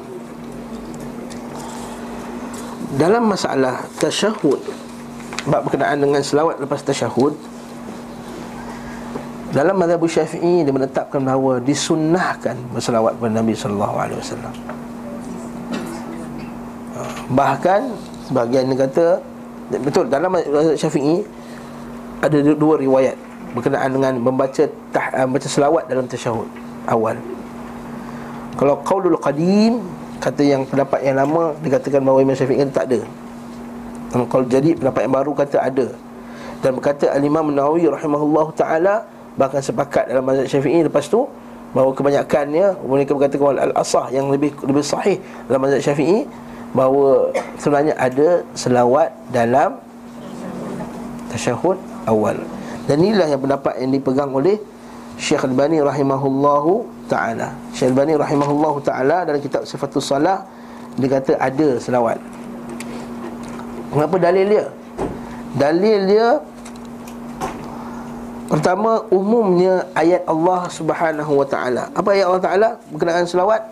[2.94, 4.62] Dalam masalah tasyahud
[5.50, 7.36] bab berkenaan dengan selawat lepas tasyahud
[9.54, 14.54] dalam mazhab Syafi'i dia menetapkan bahawa disunnahkan berselawat kepada Nabi sallallahu alaihi wasallam.
[17.34, 17.82] Bahkan
[18.30, 19.22] sebahagian yang kata
[19.78, 21.22] betul dalam mazhab Syafi'i
[22.24, 23.18] ada dua riwayat
[23.54, 26.50] berkenaan dengan membaca tah, uh, baca selawat dalam tasyahud
[26.90, 27.18] awal.
[28.58, 29.86] Kalau qaulul qadim
[30.22, 33.02] kata yang pendapat yang lama dikatakan bahawa Imam Syafi'i tak ada.
[34.14, 35.88] Dan kalau jadi pendapat yang baru kata ada.
[36.64, 39.04] Dan berkata Al-Imam Nawawi rahimahullahu taala
[39.34, 41.26] bahkan sepakat dalam mazhab Syafi'i lepas tu
[41.74, 45.18] bahawa kebanyakannya mereka berkata al-asah yang lebih lebih sahih
[45.50, 46.30] dalam mazhab Syafi'i
[46.74, 49.82] bahawa sebenarnya ada selawat dalam
[51.34, 52.38] tasyahud awal.
[52.86, 54.62] Dan inilah yang pendapat yang dipegang oleh
[55.18, 57.54] Syekh Al-Bani rahimahullahu taala.
[57.76, 60.46] Syekh Al-Bani rahimahullahu taala dalam kitab Sifatus Salah
[60.98, 62.22] dia kata ada selawat.
[63.94, 64.66] Kenapa dalil dia?
[65.54, 66.28] Dalil dia
[68.54, 71.90] Pertama umumnya ayat Allah Subhanahu wa taala.
[71.98, 73.66] Apa ayat Allah taala berkenaan selawat?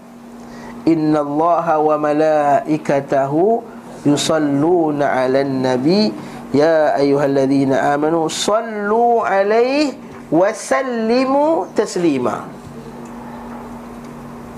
[0.89, 3.61] Innallaha wa malaikatahu
[4.09, 6.09] yusalluna 'alan nabi
[6.49, 9.93] ya ayyuhalladzina amanu sallu 'alaihi
[10.33, 12.49] wa sallimu taslima.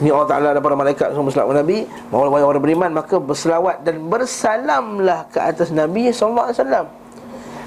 [0.04, 4.04] Ini Allah Ta'ala dan para malaikat semua berselawat Nabi Bahawa orang beriman maka berselawat dan
[4.12, 6.52] bersalamlah ke atas Nabi SAW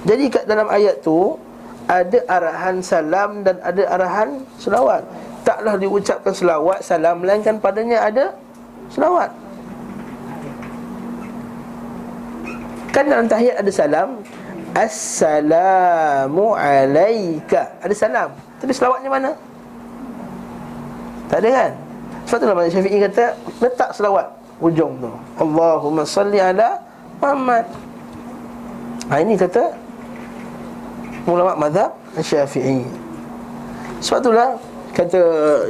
[0.04, 1.40] Jadi kat dalam ayat tu
[1.86, 5.06] ada arahan salam dan ada arahan selawat.
[5.46, 8.34] Taklah diucapkan selawat, salam melainkan padanya ada
[8.90, 9.30] selawat.
[12.90, 14.24] Kan dalam tahiyat ada salam
[14.72, 19.30] Assalamu alaika Ada salam Tapi selawatnya mana?
[21.28, 21.72] Tak ada kan?
[22.26, 23.24] Sebab tu Imam Syafi'i kata
[23.62, 24.26] Letak selawat
[24.58, 26.78] Ujung tu Allahumma salli ala
[27.22, 27.64] Muhammad
[29.06, 29.70] Ha ini kata
[31.30, 32.82] ulama mazhab Syafi'i.
[34.02, 34.48] Sebab itulah
[34.90, 35.20] kata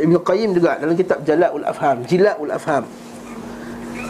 [0.05, 2.85] Ibn Qayyim juga dalam kitab Jala'ul Afham, Jila'ul Afham.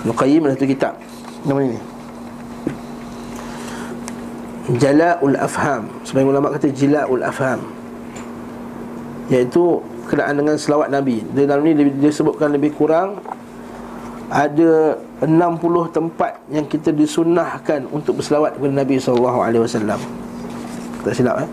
[0.05, 0.95] Ibn Qayyim satu kitab
[1.43, 1.81] nama ini.
[4.77, 5.89] Jala'ul Afham.
[6.03, 7.61] Sebagai ulama kata Jila'ul Afham.
[9.27, 11.23] Iaitu kenaan dengan selawat Nabi.
[11.23, 13.19] Di dalam ni dia sebutkan lebih kurang
[14.27, 20.01] ada 60 tempat yang kita disunnahkan untuk berselawat kepada Nabi wasallam.
[21.07, 21.51] Tak silap eh?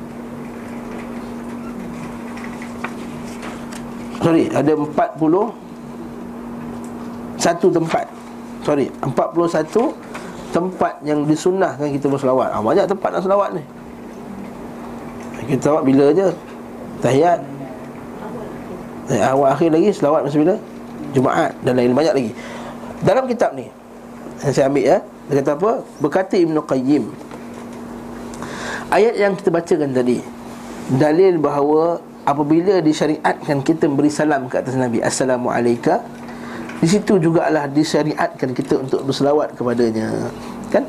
[4.24, 4.90] Sorry, ada 40
[7.38, 8.08] Satu tempat.
[8.64, 9.70] Sorry, 41
[10.54, 12.56] Tempat yang disunahkan kita berselawat.
[12.56, 13.64] Ah, Banyak tempat nak selawat ni.
[15.44, 16.30] Kita tengok bila je.
[17.04, 17.42] Tahiyat
[19.12, 20.56] Awal akhir lagi selawat masa bila
[21.14, 22.32] Jumaat dan lain banyak lagi.
[23.04, 23.68] Dalam kitab ni
[24.42, 24.98] Yang saya ambil ya
[25.28, 25.72] Dia kata apa?
[26.00, 27.04] Berkata Ibn Qayyim
[28.94, 30.24] Ayat yang kita bacakan tadi
[30.96, 36.00] Dalil bahawa Apabila disyariatkan kita beri salam ke atas Nabi Assalamualaikum
[36.84, 40.28] Di situ jugalah disyariatkan kita untuk berselawat kepadanya.
[40.68, 40.84] Kan?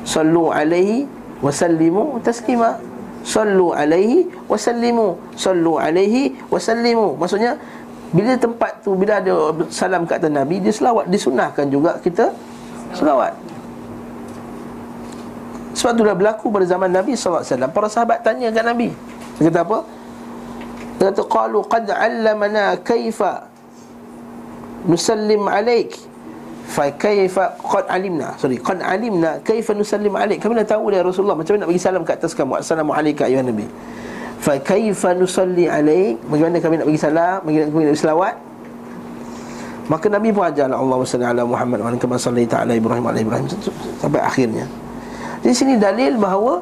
[0.00, 1.04] Sallu alaihi
[1.44, 2.80] wasallimu taslima
[3.28, 5.20] Sallu alaihi wasallimu.
[5.36, 7.20] Sallu alaihi wasallimu.
[7.20, 7.60] Maksudnya
[8.08, 12.32] bila tempat tu Bila ada salam ke atas Nabi Dia selawat Disunahkan juga kita
[12.96, 13.36] Selawat.
[15.76, 18.90] Sebab itulah berlaku pada zaman Nabi SAW Para sahabat tanya kat Nabi.
[19.36, 19.78] Dia kata apa?
[20.96, 23.44] Dia kata Qalu qad allamana kaifa
[24.88, 26.07] Nusallim alaik
[26.68, 30.44] Fa kaifa qad alimna Sorry Qad alimna kaifa nusallim alaik.
[30.44, 32.60] Kami dah tahu dia Rasulullah Macam mana nak bagi salam kat atas kamu.
[32.60, 33.64] Assalamualaikum ayuhan Nabi.
[34.38, 38.34] Fa kaifa nusalli alaik Bagaimana kami nak bagi salam Bagaimana kami nak bagi selawat?
[39.88, 43.48] Maka Nabi pun ajar Allah SWT ala Muhammad wa kama sallaita ala Ibrahim ala Ibrahim.
[43.96, 44.68] Sampai akhirnya.
[45.40, 46.60] Di sini dalil bahawa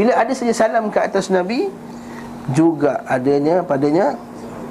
[0.00, 1.68] bila ada saja salam ke atas Nabi
[2.56, 4.16] juga adanya padanya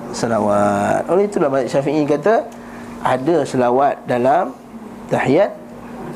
[0.09, 1.05] selawat.
[1.05, 2.64] Oleh itulah Malik Syafi'i kata
[3.05, 4.57] ada selawat dalam
[5.13, 5.53] tahiyat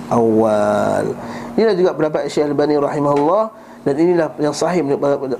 [0.10, 1.14] awal.
[1.54, 3.54] Inilah juga pendapat Syekh Al-Bani rahimahullah
[3.86, 4.82] dan inilah yang sahih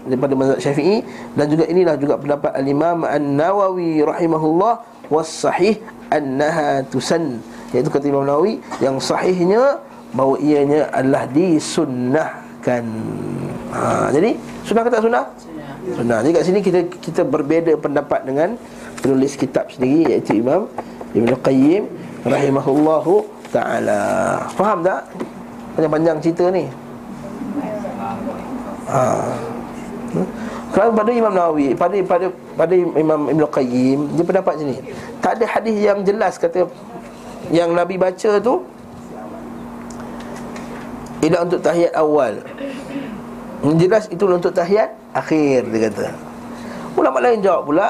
[0.06, 1.02] daripada mazhab Syafi'i
[1.34, 4.80] dan juga inilah juga pendapat Al-Imam An-Nawawi rahimahullah
[5.10, 5.82] was sahih
[6.14, 7.42] annaha tusan
[7.74, 9.82] iaitu kata Imam Nawawi yang sahihnya
[10.14, 12.86] bahawa ianya adalah disunnahkan.
[13.70, 15.26] Ha, jadi sunnah ke tak sunnah?
[15.94, 16.18] Sunnah.
[16.26, 18.58] Jadi kat sini kita kita berbeza pendapat dengan
[19.02, 20.66] penulis kitab sendiri iaitu Imam
[21.16, 21.84] Ibn Qayyim
[22.26, 24.02] rahimahullahu taala.
[24.54, 25.10] Faham tak?
[25.78, 26.66] Panjang-panjang cerita ni.
[28.90, 29.02] Ha.
[30.70, 32.26] Kalau pada Imam Nawawi, pada pada
[32.58, 34.78] pada Imam Ibn Qayyim, dia pendapat sini.
[35.22, 36.70] Tak ada hadis yang jelas kata
[37.50, 38.62] yang Nabi baca tu
[41.20, 42.34] ialah untuk tahiyat awal
[43.66, 46.08] Yang jelas itu untuk tahiyat akhir dia kata
[46.96, 47.88] Ulama lain jawab pula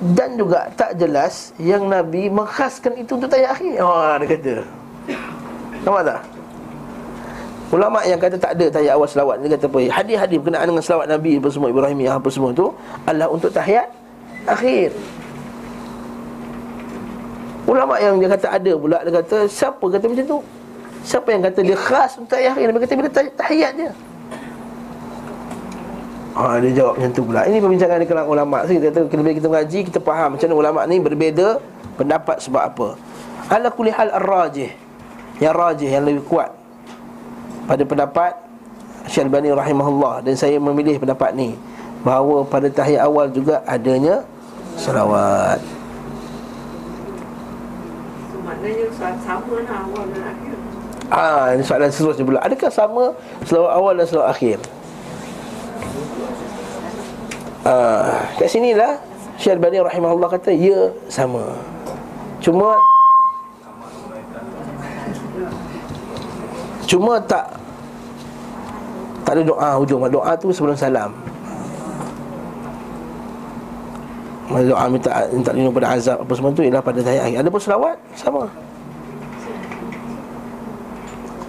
[0.00, 3.74] Dan juga tak jelas Yang Nabi mengkhaskan itu untuk tahiyat akhir.
[3.84, 4.54] Oh dia kata.
[5.84, 6.20] Nampak tak?
[7.70, 9.78] Ulama yang kata tak ada tahiyat awal selawat Dia kata apa?
[9.92, 12.74] Hadis-hadis berkenaan dengan selawat Nabi Apa semua Ibrahim apa semua tu
[13.06, 13.86] Adalah untuk tahiyat
[14.48, 14.90] akhir.
[17.70, 20.38] Ulama yang dia kata ada pula Dia kata siapa kata macam tu?
[21.00, 23.88] Siapa yang kata dia khas untuk tahiyat Nabi kata bila tahiyat je
[26.40, 27.44] Ha, dia jawab macam tu pula.
[27.44, 30.56] Ini perbincangan di kalangan ulama' so, kita kata, Bila kita mengaji, kita faham Macam mana
[30.56, 31.60] ulama' ni berbeza
[32.00, 32.88] Pendapat sebab apa.
[33.52, 34.72] Ala kulli hal ar-rajih.
[35.36, 36.48] Yang rajih yang lebih kuat
[37.68, 38.32] pada pendapat
[39.04, 40.24] Syalbani rahimahullah.
[40.24, 41.60] Dan saya memilih pendapat ni.
[42.00, 44.24] Bahawa pada tahiyat awal juga adanya
[44.80, 45.60] salawat.
[48.40, 50.56] Maknanya sama lah awal dan akhir.
[51.10, 52.40] Ah, ini soalan seterusnya pula.
[52.40, 53.04] Adakah sama
[53.44, 54.58] selawat awal dan selawat akhir?
[57.60, 58.96] Ah, kat sinilah
[59.36, 61.56] Syekh Al-Bani rahimahullah kata ya sama.
[62.40, 62.76] Cuma
[66.88, 67.46] Cuma tak
[69.28, 70.04] Tak ada doa hujung.
[70.08, 71.12] Doa tu sebelum salam.
[74.50, 77.38] Doa minta, minta lindung pada azab Apa semua tu ialah pada akhir.
[77.38, 78.44] Ada pun selawat Sama.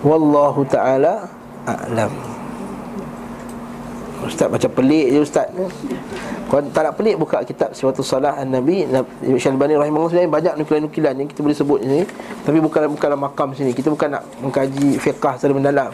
[0.05, 1.26] Wallahu ta'ala
[1.66, 2.30] A'lam
[4.32, 5.47] Ustaz macam pelik je Ustaz.
[6.47, 8.84] Kalau tak nak pelik Buka kitab Sifatul Salah An-Nabi
[9.39, 12.03] Syalbani rahimahullah sebenarnya Banyak nukilan-nukilan Yang kita boleh sebut sini.
[12.43, 13.71] Tapi bukan bukanlah makam sini.
[13.71, 15.91] Kita bukan nak mengkaji fiqah secara mendalam.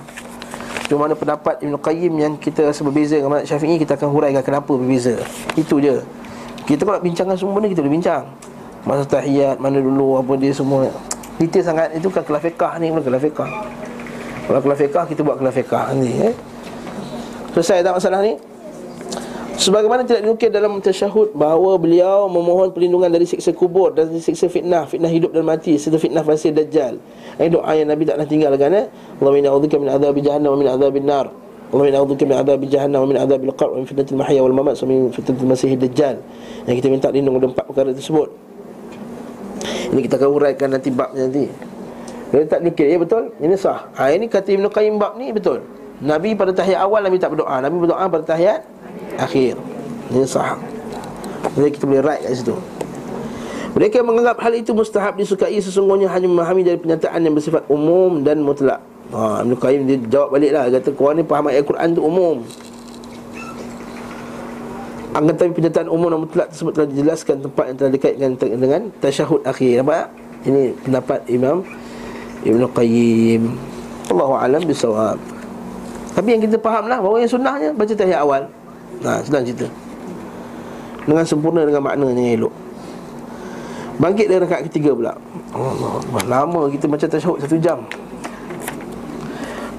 [0.90, 4.74] Cuma mana pendapat Ibn Qayyim Yang kita rasa berbeza dengan Syafi'i Kita akan huraikan kenapa
[4.74, 5.18] berbeza.
[5.54, 6.02] Itu je.
[6.66, 8.24] Kita kalau nak bincangkan semua benda Kita boleh bincang.
[8.82, 10.90] Masa tahiyat Mana dulu Apa dia semua.
[11.38, 13.50] Detail sangat Itu kan kelas fiqah ni Bukan kelas fiqah.
[14.50, 16.34] Kalau kelas fiqah Kita buat kelas fiqah nanti eh?
[17.58, 18.38] Selesai tak masalah ni?
[19.58, 24.86] Sebagaimana tidak dinukil dalam tasyahud bahawa beliau memohon perlindungan dari siksa kubur dan siksa fitnah,
[24.86, 27.02] fitnah hidup dan mati serta fitnah fasih dajjal.
[27.42, 28.86] Ini doa yang Nabi tak pernah tinggalkan eh.
[29.18, 31.26] Allahumma inna a'udzubika min adzabi jahannam wa min adzabin nar.
[31.74, 34.54] Allahumma inna a'udzubika min adzabi jahannam wa min adzabil qabr wa min fitnatil mahya wal
[34.54, 36.16] mamat wa min fitnatil masih dajjal.
[36.70, 38.30] Yang kita minta lindung dari empat perkara tersebut.
[39.98, 41.50] Ini kita akan uraikan nanti babnya nanti.
[42.30, 43.34] Dia tak nukil, ya betul?
[43.42, 43.90] Ini sah.
[43.98, 45.66] Ha, ini kata Ibn Qayyim bab ni betul.
[45.98, 47.58] Nabi pada tahiyat awal Nabi tak berdoa.
[47.58, 48.62] Nabi berdoa pada tahiyat
[49.18, 49.58] akhir.
[50.14, 50.62] Ini sahih.
[51.58, 52.56] Jadi kita boleh write kat situ.
[53.74, 58.42] Mereka menganggap hal itu mustahab disukai Sesungguhnya hanya memahami dari penyataan yang bersifat umum dan
[58.42, 58.82] mutlak.
[59.14, 60.70] Ha, Ibn Qayyim dia jawab balik lah.
[60.70, 62.38] Kata korang ni faham ayat Quran tu umum.
[65.18, 69.42] Angkat tapi penyataan umum dan mutlak tersebut telah dijelaskan tempat yang telah dikaitkan dengan tasyahud
[69.50, 69.82] akhir.
[69.82, 70.06] Nampak?
[70.46, 71.66] Ini pendapat Imam
[72.46, 73.42] Ibn Qayyim.
[74.14, 75.37] Allahu alam bisawab
[76.18, 78.50] tapi yang kita faham lah Bahawa yang sunnahnya Baca tahiyat awal.
[79.06, 79.70] Nah, sedang cerita.
[81.06, 82.54] Dengan sempurna dengan maknanya yang elok.
[84.02, 85.14] Bangkit dari rakaat ketiga pula.
[85.54, 87.86] Allah Lama kita baca tasyahud satu jam.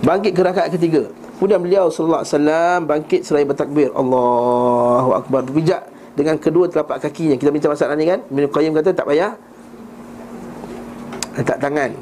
[0.07, 1.11] Bangkit ke rakaat ketiga.
[1.36, 3.91] Kemudian beliau sallallahu alaihi wasallam bangkit seraya bertakbir.
[3.93, 5.43] Allahu akbar.
[5.51, 7.34] Berpijak dengan kedua telapak kakinya.
[7.34, 8.22] Kita bincang masalah ni kan?
[8.30, 9.34] Ibnu Qayyim kata tak payah
[11.39, 11.95] letak tangan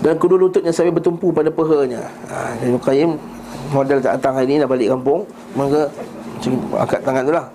[0.00, 2.08] dan kedua lututnya sampai bertumpu pada pehanya.
[2.32, 3.10] Ha, Ibn Qayyim
[3.76, 5.92] model tak datang hari ni dah balik kampung, maka
[6.80, 7.46] angkat tangan tu lah.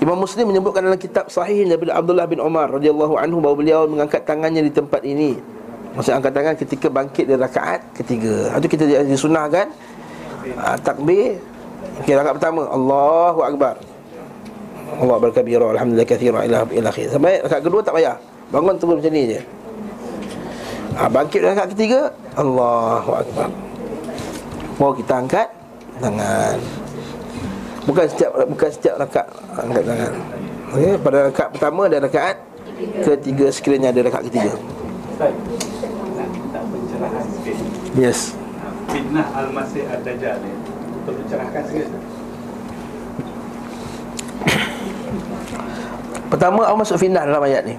[0.00, 4.24] Imam Muslim menyebutkan dalam kitab sahih daripada Abdullah bin Umar radhiyallahu anhu bahawa beliau mengangkat
[4.24, 5.36] tangannya di tempat ini.
[5.94, 8.50] Maksud angkat tangan ketika bangkit dari rakaat ketiga.
[8.58, 9.70] Itu kita disunahkan
[10.58, 11.38] ha, takbir.
[12.02, 12.66] Okay, rakaat pertama.
[12.66, 13.78] Allahu Akbar.
[14.98, 16.40] Allah berkabira Alhamdulillah kathira.
[16.44, 18.16] Ila, ila akhir Sampai rakaat kedua tak payah.
[18.50, 19.40] Bangun terus macam ni je
[20.98, 22.14] ha, Bangkit rakaat ketiga.
[22.38, 23.50] Allahu Akbar.
[24.78, 25.48] Bawa kita angkat
[26.02, 26.58] Tangan.
[27.84, 30.12] Bukan setiap bukan setiap rakaat angkat tangan.
[30.74, 30.92] Okay?
[30.98, 32.36] Pada rakaat pertama dan rakaat
[32.74, 34.50] Ketiga sekiranya ada rakaat ketiga.
[37.94, 38.34] Yes.
[38.90, 40.42] Fitnah Al-Masih Ad-Dajjal
[40.98, 41.88] Untuk mencerahkan sikit.
[46.34, 47.78] Pertama apa maksud fitnah dalam ayat ni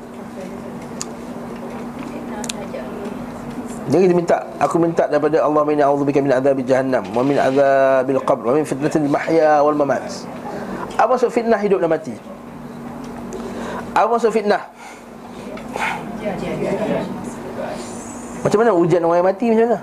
[3.86, 8.18] Jadi kita minta Aku minta daripada Allah Min a'udzubika min adzabi jahannam Wa min adzabil
[8.26, 10.10] qabr Wa min fitnatil mahya wal mamat.
[10.96, 12.16] Apa maksud fitnah hidup dan mati?
[13.92, 14.64] Apa maksud fitnah?
[18.42, 19.80] Macam mana ujian orang yang mati macam mana?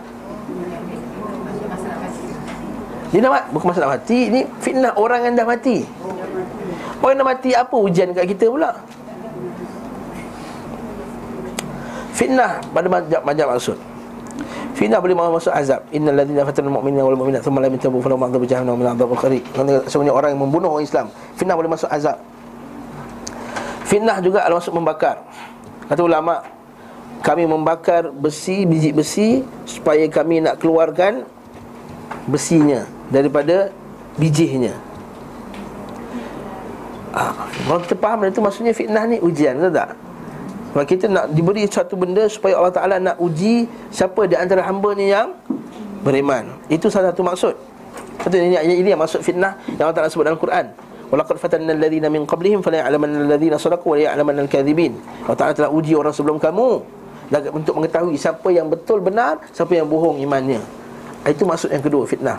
[3.12, 5.84] Dia mati Bukan masalah mati Ini fitnah orang yang dah mati.
[7.04, 8.72] Orang yang dah mati apa ujian kat kita pula?
[12.16, 12.88] Fitnah pada
[13.20, 13.91] macam maksud
[14.72, 18.44] Fitnah boleh masuk azab Innal ladzina fatanul mu'minina wal mu'minat thumma lam yatabu falahum adzabu
[18.48, 19.44] jahannam min adzabul khari.
[19.84, 21.06] Sebenarnya orang yang membunuh orang Islam,
[21.36, 22.16] fitnah boleh masuk azab.
[23.84, 25.20] Fitnah juga adalah masuk membakar.
[25.92, 26.40] Kata ulama,
[27.20, 31.28] kami membakar besi, biji besi supaya kami nak keluarkan
[32.26, 33.70] besinya daripada
[34.16, 34.72] bijinya.
[37.12, 39.92] Ah, kalau kita faham itu maksudnya fitnah ni ujian, betul tak?
[40.72, 44.96] Kalau kita nak diberi satu benda supaya Allah Ta'ala nak uji Siapa di antara hamba
[44.96, 45.36] ni yang
[46.00, 47.54] beriman Itu salah satu maksud
[48.24, 50.72] Satu ini, ini, yang maksud fitnah yang Allah Ta'ala sebut dalam Quran
[51.12, 54.96] Walaqad fatanna alladhina min qablihim fala ya'lamanna alladhina sadaqu wa ya'lamanna al-kadhibin
[55.28, 56.80] Allah Ta'ala telah uji orang sebelum kamu
[57.40, 60.60] untuk mengetahui siapa yang betul benar, siapa yang bohong imannya.
[61.24, 62.36] Itu maksud yang kedua fitnah.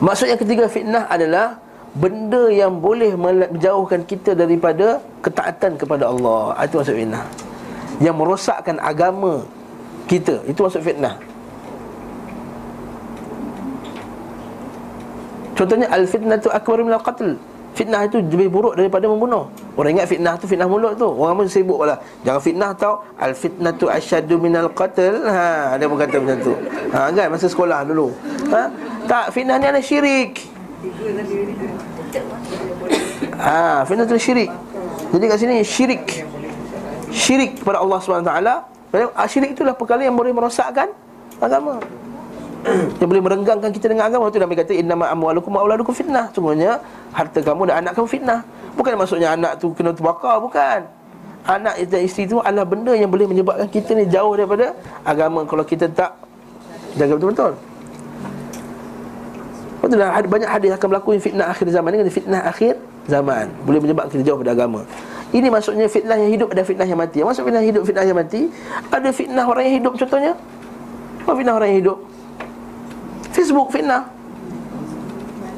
[0.00, 1.60] Maksud yang ketiga fitnah adalah
[1.96, 6.52] benda yang boleh menjauhkan kita daripada ketaatan kepada Allah.
[6.62, 7.26] Itu maksud fitnah.
[7.98, 9.48] Yang merosakkan agama
[10.04, 10.44] kita.
[10.44, 11.16] Itu maksud fitnah.
[15.56, 17.40] Contohnya al-fitnatu akbar min al-qatl.
[17.76, 19.52] Fitnah itu lebih buruk daripada membunuh.
[19.76, 21.08] Orang ingat fitnah tu fitnah mulut tu.
[21.08, 21.96] Orang pun sibuk pula.
[22.24, 23.04] Jangan fitnah tau.
[23.20, 25.24] Al-fitnatu asyaddu min al-qatl.
[25.28, 26.52] Ha, dia pun kata macam tu.
[26.92, 28.12] Ha, kan masa sekolah dulu.
[28.52, 28.72] Ha?
[29.04, 30.55] Tak, fitnah ni adalah syirik.
[33.36, 34.50] Ha, fitnah tu syirik.
[35.12, 36.04] Jadi kat sini syirik.
[37.12, 38.32] Syirik kepada Allah SWT.
[39.28, 40.90] Syirik itulah perkara yang boleh merosakkan
[41.38, 41.78] agama.
[42.98, 46.82] yang boleh merenggangkan kita dengan agama tu Nabi kata innama amwalukum wa auladukum fitnah sungguhnya
[47.14, 48.40] harta kamu dan anak kamu fitnah
[48.74, 50.82] bukan maksudnya anak tu kena terbakar bukan
[51.46, 54.74] anak dan isteri tu adalah benda yang boleh menyebabkan kita ni jauh daripada
[55.06, 56.18] agama kalau kita tak
[56.98, 57.54] jaga betul-betul
[59.86, 61.94] Betul lah, banyak hadis akan berlaku fitnah akhir zaman.
[61.94, 62.74] Ni fitnah akhir
[63.06, 63.46] zaman.
[63.62, 64.82] Boleh menyebabkan kita jauh daripada agama.
[65.30, 67.22] Ini maksudnya fitnah yang hidup ada fitnah yang mati.
[67.22, 68.50] Maksud fitnah hidup, fitnah yang mati
[68.90, 70.32] Ada fitnah orang yang hidup contohnya?
[71.22, 71.98] Apa fitnah orang yang hidup?
[73.30, 74.02] Facebook fitnah.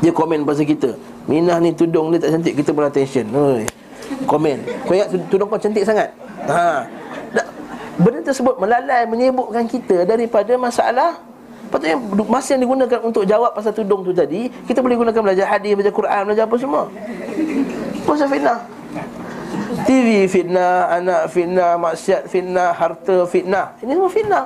[0.05, 0.93] Dia komen pasal kita.
[1.25, 3.27] Minah ni tudung dia tak cantik Kita pun attention.
[3.33, 3.65] Oi.
[4.29, 4.61] Komen.
[4.85, 6.13] Kau ingat tudung kau cantik sangat?
[6.53, 6.85] Ha.
[7.97, 11.17] Benda tersebut melalai Menyebutkan kita daripada masalah
[11.69, 11.97] Patutnya
[12.27, 15.93] masa yang digunakan untuk jawab pasal tudung tu tadi Kita boleh gunakan belajar hadis, belajar
[15.93, 16.83] Quran, belajar apa semua
[18.09, 18.59] Pasal fitnah
[19.85, 24.45] TV fitnah, anak fitnah, maksiat fitnah, harta fitnah Ini semua fitnah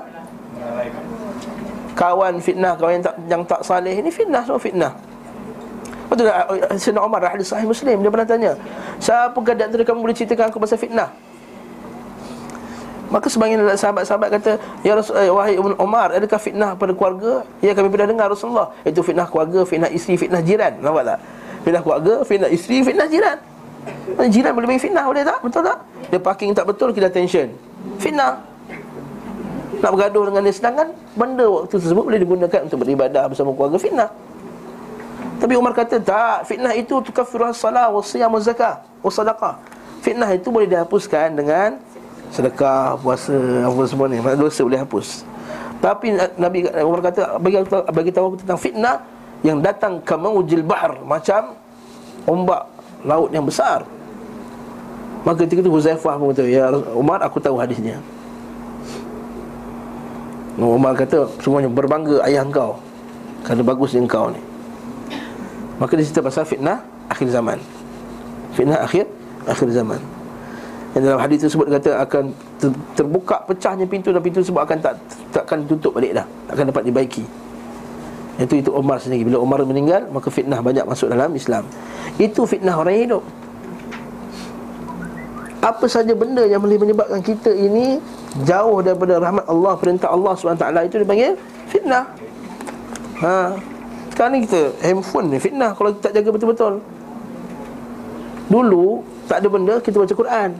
[1.93, 4.93] kawan fitnah kawan yang tak yang tak saleh ini fitnah semua fitnah
[6.13, 6.45] Betul tak?
[6.77, 8.53] Sayyidina Umar hadis sahih Muslim dia pernah tanya,
[9.01, 11.09] "Siapa di antara kamu boleh ceritakan aku pasal fitnah?"
[13.13, 14.51] Maka sebagian sahabat-sahabat kata,
[14.81, 19.05] "Ya Rasul, eh, wahai Umar, adakah fitnah pada keluarga?" Ya kami pernah dengar Rasulullah, itu
[19.05, 20.81] fitnah keluarga, fitnah isteri, fitnah jiran.
[20.81, 21.19] Nampak tak?
[21.61, 23.37] Fitnah keluarga, fitnah isteri, fitnah jiran.
[24.33, 25.39] Jiran boleh bagi fitnah boleh tak?
[25.45, 25.79] Betul tak?
[26.09, 27.53] Dia parking tak betul kita tension.
[28.01, 28.41] Fitnah
[29.83, 30.89] nak bergaduh dengan dia sedangkan
[31.19, 34.11] benda waktu tersebut boleh digunakan untuk beribadah bersama keluarga fitnah
[35.43, 39.59] tapi Umar kata tak fitnah itu tukaffiru as-salah wa siyam wa zakah wa sadaqah
[39.99, 41.83] fitnah itu boleh dihapuskan dengan
[42.33, 43.37] sedekah puasa
[43.69, 44.19] apa semua ni.
[44.19, 45.29] Dosa boleh hapus.
[45.85, 48.97] Tapi Nabi Umar kata bagi bagi tahu tentang fitnah
[49.45, 51.53] yang datang ke maujil bahr macam
[52.25, 52.65] ombak
[53.05, 53.85] laut yang besar.
[55.23, 58.01] Maka ketika itu Huzaifah pun kata ya Umar aku tahu hadisnya.
[60.57, 62.79] Umar kata semuanya berbangga ayah engkau.
[63.43, 64.41] Kerana bagus engkau ni.
[65.83, 66.79] Maka dia cerita pasal fitnah
[67.11, 67.59] akhir zaman.
[68.55, 69.11] Fitnah akhir
[69.51, 70.12] akhir zaman
[70.93, 72.25] Yang dalam hadis tersebut kata akan
[72.93, 74.95] terbuka pecahnya pintu Dan pintu tersebut akan tak
[75.33, 77.25] takkan tutup balik dah Akan dapat dibaiki
[78.37, 81.65] Itu itu Umar sendiri Bila Umar meninggal maka fitnah banyak masuk dalam Islam
[82.21, 83.25] Itu fitnah orang hidup
[85.63, 88.03] apa saja benda yang boleh menyebabkan kita ini
[88.43, 91.39] jauh daripada rahmat Allah, perintah Allah SWT itu dipanggil
[91.71, 92.11] fitnah.
[93.23, 93.55] Ha.
[94.11, 96.75] Sekarang ni kita handphone ni fitnah kalau kita tak jaga betul-betul.
[98.51, 100.51] Dulu tak ada benda kita baca Quran.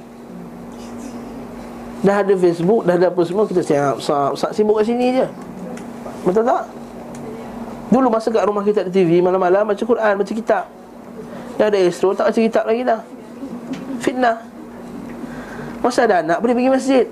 [2.03, 5.27] Dah ada Facebook, dah ada apa semua kita siap, siap, siap sibuk kat sini je.
[6.27, 6.67] Betul tak?
[7.95, 10.65] Dulu masa kat rumah kita ada TV malam-malam baca Quran, baca kitab.
[11.61, 13.01] Dah ada Astro tak baca kitab lagi dah.
[14.03, 14.53] Fitnah.
[15.83, 17.05] Masa ada anak boleh pergi masjid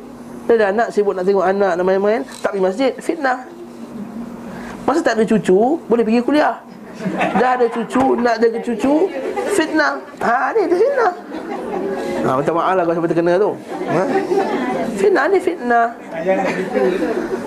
[0.47, 3.43] Dah ada anak sibuk nak tengok anak nak main-main Tak pergi masjid, fitnah
[4.87, 6.63] Masa tak ada cucu, boleh pergi kuliah
[7.37, 8.95] Dah ada cucu, nak jaga cucu
[9.51, 9.93] Fitnah.
[10.23, 11.13] Ha ni, itu fitnah.
[12.21, 13.51] Ha, minta maaf lah kalau sampai terkena tu.
[13.91, 14.03] Ha?
[15.01, 15.87] Fitnah ni fitnah.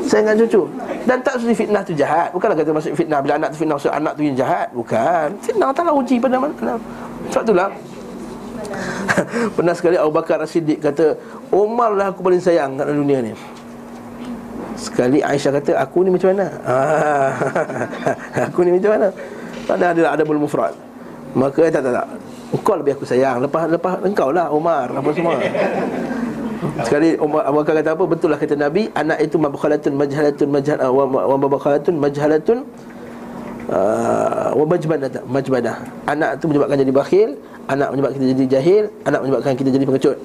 [0.06, 0.62] Saya ingat cucu.
[1.06, 2.30] Dan tak sesuai fitnah tu jahat.
[2.34, 4.68] Bukanlah kata maksud fitnah Bila anak tu fitnah maksud anak tu yang jahat.
[4.74, 5.28] Bukan.
[5.42, 6.76] Fitnah tak lah uji pada mana
[7.30, 7.70] Sebab itulah.
[9.58, 11.20] Pernah sekali Abu Bakar As-Siddiq kata
[11.54, 13.34] Umar lah aku paling sayang kat dunia ni.
[14.74, 16.50] Sekali Aisyah kata Aku ni macam mana?
[18.50, 19.08] Aku ni macam mana
[19.64, 20.74] Tak ada ada, ada mufrad.
[21.34, 22.08] Maka tak tak tak.
[22.54, 23.42] Engkau lebih aku sayang.
[23.42, 25.42] Lepas lepas engkau lah Umar Apa semua.
[26.86, 28.04] Sekali Umar Abu Bakar kata apa?
[28.06, 32.58] Betul lah kata Nabi Anak itu mabakhalatun majhalatun majhalatun Wa mabakhalatun majhalatun
[33.74, 35.76] uh, Wa majbadah Majbadah.
[36.06, 37.30] Anak itu menyebabkan jadi bakhil
[37.66, 40.18] Anak menyebabkan kita jadi jahil Anak menyebabkan kita jadi pengecut.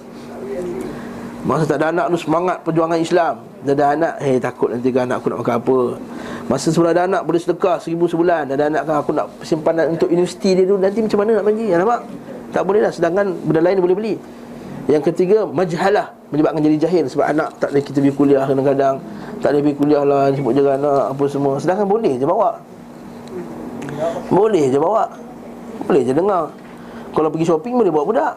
[1.49, 5.11] Masa tak ada anak tu semangat perjuangan Islam Dah ada anak, hei takut nanti kan
[5.11, 5.79] anak aku nak makan apa.
[6.47, 8.47] Masa sebelum ada anak boleh sedekah seribu sebulan.
[8.47, 11.45] Dah ada anak kan aku nak simpanan untuk universiti dia tu Nanti macam mana nak
[11.51, 12.07] bagi, ya, nampak?
[12.55, 14.15] Tak boleh lah, sedangkan benda lain boleh beli.
[14.89, 18.97] Yang ketiga majhalah menyebabkan jadi jahil sebab anak tak boleh kita pergi kuliah kadang-kadang.
[19.43, 21.53] Tak boleh pergi kuliah lah sebut je anak apa semua.
[21.61, 22.51] Sedangkan boleh je bawa.
[24.33, 25.05] Boleh je bawa.
[25.85, 26.49] Boleh je dengar
[27.19, 28.35] kalau pergi shopping boleh bawa budak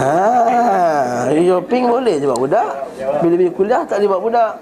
[0.00, 2.72] Ha, shopping boleh je bawa budak.
[3.20, 4.52] Bila pergi kuliah tak boleh bawa budak.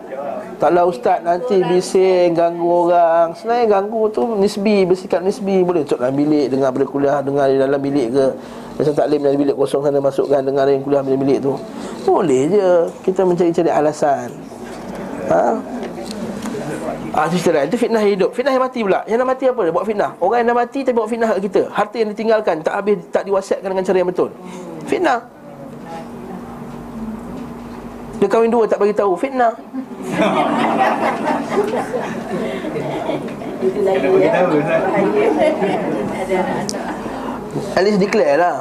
[0.59, 3.37] Taklah ustaz nanti bising ganggu orang.
[3.39, 5.63] Sebenarnya ganggu tu nisbi, bersikap nisbi.
[5.63, 8.27] Boleh cok dalam bilik dengar pada kuliah, dengar di dalam bilik ke.
[8.79, 11.55] Macam taklim dari bilik kosong sana masukkan dengar yang kuliah dalam bilik tu.
[12.09, 12.69] Boleh je
[13.07, 14.35] kita mencari-cari alasan.
[15.31, 15.78] Ha?
[17.13, 18.31] Ah tu cerita Itu fitnah hidup.
[18.37, 19.01] Fitnah yang mati pula.
[19.09, 19.73] Yang nak mati apa dia?
[19.73, 20.11] Buat fitnah.
[20.21, 21.63] Orang yang dah mati tapi buat fitnah kat kita.
[21.73, 24.31] Harta yang ditinggalkan tak habis tak diwasiatkan dengan cara yang betul.
[24.85, 25.19] Fitnah.
[28.19, 29.15] Dia kahwin dua tak bagi tahu.
[29.15, 29.55] Fitnah.
[37.75, 38.57] At least declare lah.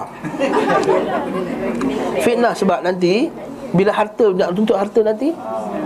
[2.22, 3.30] Fitnah sebab nanti
[3.76, 5.36] bila harta nak tuntut harta nanti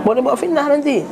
[0.06, 1.02] boleh buat fitnah nanti.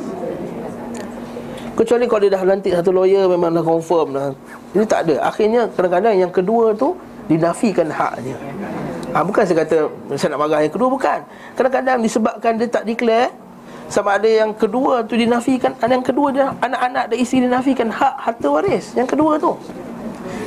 [1.81, 4.29] Kecuali kalau dia dah lantik satu lawyer memang dah confirm dah.
[4.77, 5.25] Ini tak ada.
[5.25, 6.93] Akhirnya kadang-kadang yang kedua tu
[7.25, 8.37] dinafikan haknya.
[9.17, 11.25] Ha, bukan saya kata saya nak marah yang kedua bukan.
[11.57, 13.33] Kadang-kadang disebabkan dia tak declare
[13.89, 18.13] sama ada yang kedua tu dinafikan ada yang kedua dia anak-anak dan isteri dinafikan hak
[18.29, 19.57] harta waris yang kedua tu.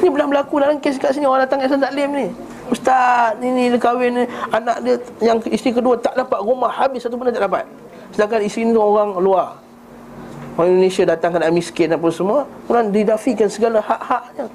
[0.07, 2.27] Ni belum berlaku dalam kes kat sini orang datang kat Islam Taklim ni.
[2.71, 4.25] Ustaz, ni ni dia kahwin ni
[4.55, 7.67] anak dia yang isteri kedua tak dapat rumah habis satu benda tak dapat.
[8.15, 9.64] Sedangkan isteri ni orang luar.
[10.55, 14.47] Orang Indonesia datang kena miskin apa semua Orang didafikan segala hak-haknya.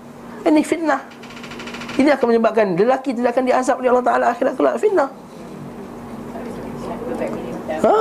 [0.47, 1.01] Ini fitnah.
[1.99, 4.79] Ini akan menyebabkan lelaki tidak akan diazab oleh Allah Ta'ala akhirat kelak.
[4.79, 5.09] Fitnah.
[7.83, 7.95] Ha.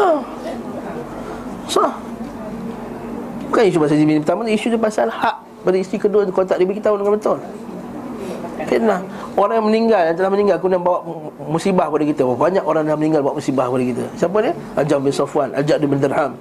[1.66, 1.92] Sah.
[3.50, 6.60] Bukan isu pasal jimini pertama Isu dia pasal hak pada isteri kedua tu Kalau tak
[6.62, 7.38] dia beritahu dengan betul.
[8.70, 9.00] Fitnah.
[9.34, 11.02] Orang yang meninggal Yang telah meninggal Kemudian bawa
[11.50, 12.22] musibah pada kita.
[12.22, 14.04] Banyak orang yang meninggal Bawa musibah pada kita.
[14.14, 14.54] Siapa dia?
[14.78, 16.38] Ajam bin Safwan Ajak bin Dirham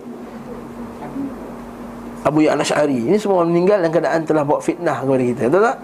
[2.28, 5.44] Abu Ya'la Syari Ini semua meninggal dalam keadaan telah bawa fitnah kepada kita.
[5.48, 5.78] Betul tak?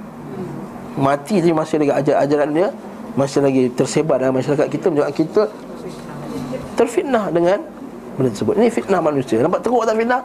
[0.93, 2.67] Mati tapi masih lagi ajar ajaran dia
[3.15, 5.43] Masih lagi tersebar dalam masyarakat kita Menyebabkan kita
[6.73, 7.61] terfitnah dengan
[8.17, 8.53] benda tersebut.
[8.57, 9.37] Ini fitnah manusia.
[9.41, 10.21] Nampak teruk tak fitnah?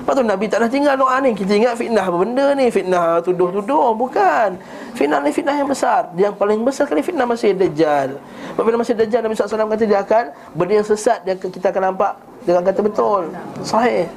[0.00, 1.36] Lepas tu Nabi tak dah tinggal doa ni.
[1.36, 2.66] Kita ingat fitnah apa benda ni?
[2.72, 3.92] Fitnah tuduh-tuduh?
[3.96, 4.48] Bukan.
[4.96, 6.08] Fitnah ni fitnah yang besar.
[6.16, 8.16] Yang paling besar sekali fitnah masih Dajjal.
[8.56, 10.24] Apabila masih Dajjal Nabi SAW kata dia akan
[10.56, 12.12] Benda yang sesat dia, Kita akan nampak
[12.44, 13.22] Dia akan kata betul.
[13.60, 14.08] Sahih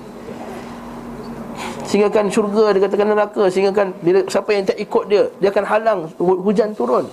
[1.84, 3.44] Sehinggakan syurga Dia katakan neraka.
[3.48, 7.06] Sehinggakan bila, Siapa yang tak ikut dia Dia akan halang hu- Hujan turun.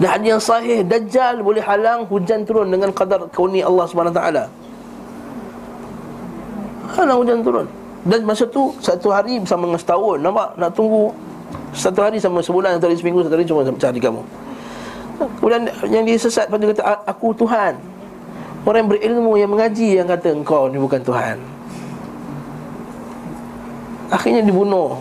[0.00, 4.20] Dan hadis yang sahih Dajjal boleh halang Hujan turun Dengan qadar kauni Allah SWT
[6.90, 7.66] Halang hujan turun.
[8.02, 10.16] Dan masa tu Satu hari bersama dengan setahun.
[10.18, 10.48] Nampak?
[10.56, 11.12] Nak tunggu
[11.70, 14.22] Satu hari sama sebulan Satu hari seminggu Satu hari cuma cari kamu.
[15.38, 17.76] Kemudian yang dia sesat Lepas tu dia kata "A- Aku Tuhan.
[18.64, 21.36] Orang yang berilmu Yang mengaji Yang kata Engkau ni bukan Tuhan
[24.10, 24.98] Akhirnya dibunuh.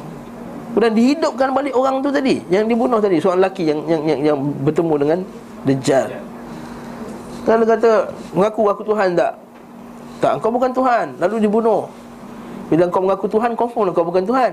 [0.69, 2.45] Kemudian dihidupkan balik orang tu tadi.
[2.53, 5.19] Yang dibunuh tadi Seorang lelaki yang yang yang, yang bertemu dengan
[5.65, 6.07] Dajjal.
[7.43, 7.91] Kalau kata
[8.37, 9.33] Mengaku aku Tuhan tak?
[10.21, 11.05] Tak, engkau bukan Tuhan.
[11.17, 11.89] Lalu dibunuh.
[12.69, 14.51] Bila engkau mengaku Tuhan Confirm engkau bukan Tuhan.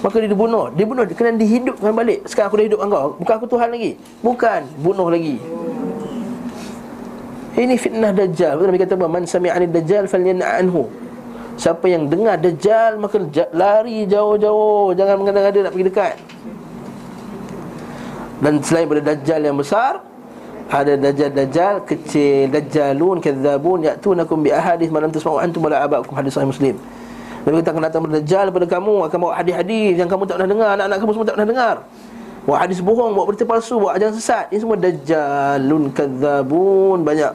[0.00, 0.72] Maka dia dibunuh.
[0.76, 2.24] Dia bunuh, kena dihidupkan balik.
[2.28, 3.06] Sekarang aku dah hidupkan kau.
[3.20, 3.90] Bukan aku Tuhan lagi.
[4.20, 5.36] Bukan, bunuh lagi.
[7.56, 8.60] Ini fitnah Dajjal.
[8.60, 9.06] Betul Nabi kata apa?
[9.08, 10.88] Man sami'ani Dajjal falyan'a anhu
[11.56, 14.92] Siapa yang dengar Dajjal Maka ja- lari jauh-jauh.
[14.92, 16.14] Jangan mengada-ngada nak pergi dekat.
[18.44, 20.04] Dan selain daripada Dajjal yang besar
[20.66, 22.50] ada dajjal-dajjal kecil.
[22.50, 26.74] Dajjalun kadzabun Ya'tunakum bi ahadith Malam tasma'u antum wala abakum Hadis sahih muslim.
[27.46, 30.68] Nabi kata akan datang berdajjal pada kamu Akan bawa hadis-hadis yang kamu tak pernah dengar.
[30.74, 31.76] Anak-anak kamu semua tak pernah dengar.
[32.46, 34.46] Bawa hadis bohong, bawa berita palsu, bawa ajaran sesat.
[34.54, 36.98] Ini semua dajjalun kadzabun.
[37.02, 37.30] Banyak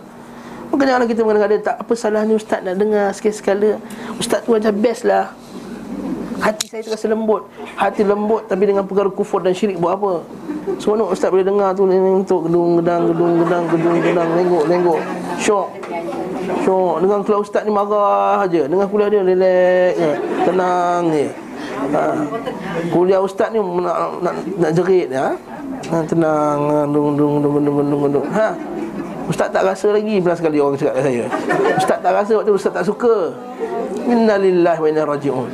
[0.72, 3.76] Maka janganlah kita mengada tak apa salahnya ustaz nak dengar sekali-sekala
[4.15, 5.35] Ustaz tu macam best lah.
[6.41, 7.45] Hati saya terasa lembut.
[7.77, 10.26] Hati lembut tapi dengan perkara kufur dan syirik buat apa?
[10.81, 15.02] Seronok ustaz boleh dengar tu Untuk gedung gedang gedung gedang gedung gedang Lenggok lenggok.
[15.38, 15.68] Syok.
[16.65, 16.95] Syok.
[17.03, 20.11] Dengan kalau ustaz ni marah aja Dengan kuliah dia relax je.
[20.49, 21.27] Tenang je.
[21.93, 22.02] Ha.
[22.89, 25.38] Kuliah ustaz ni nak, nak, nak jerit ya.
[25.93, 26.57] Ha, tenang.
[26.89, 28.27] Dung dung dung dung dung dung.
[28.34, 28.49] Ha.
[29.30, 31.23] Ustaz tak rasa lagi Pernah sekali orang cakap kat saya.
[31.77, 33.35] Ustaz tak rasa waktu Ustaz tak suka.
[34.07, 35.49] Innalillahi wa inna raji'un.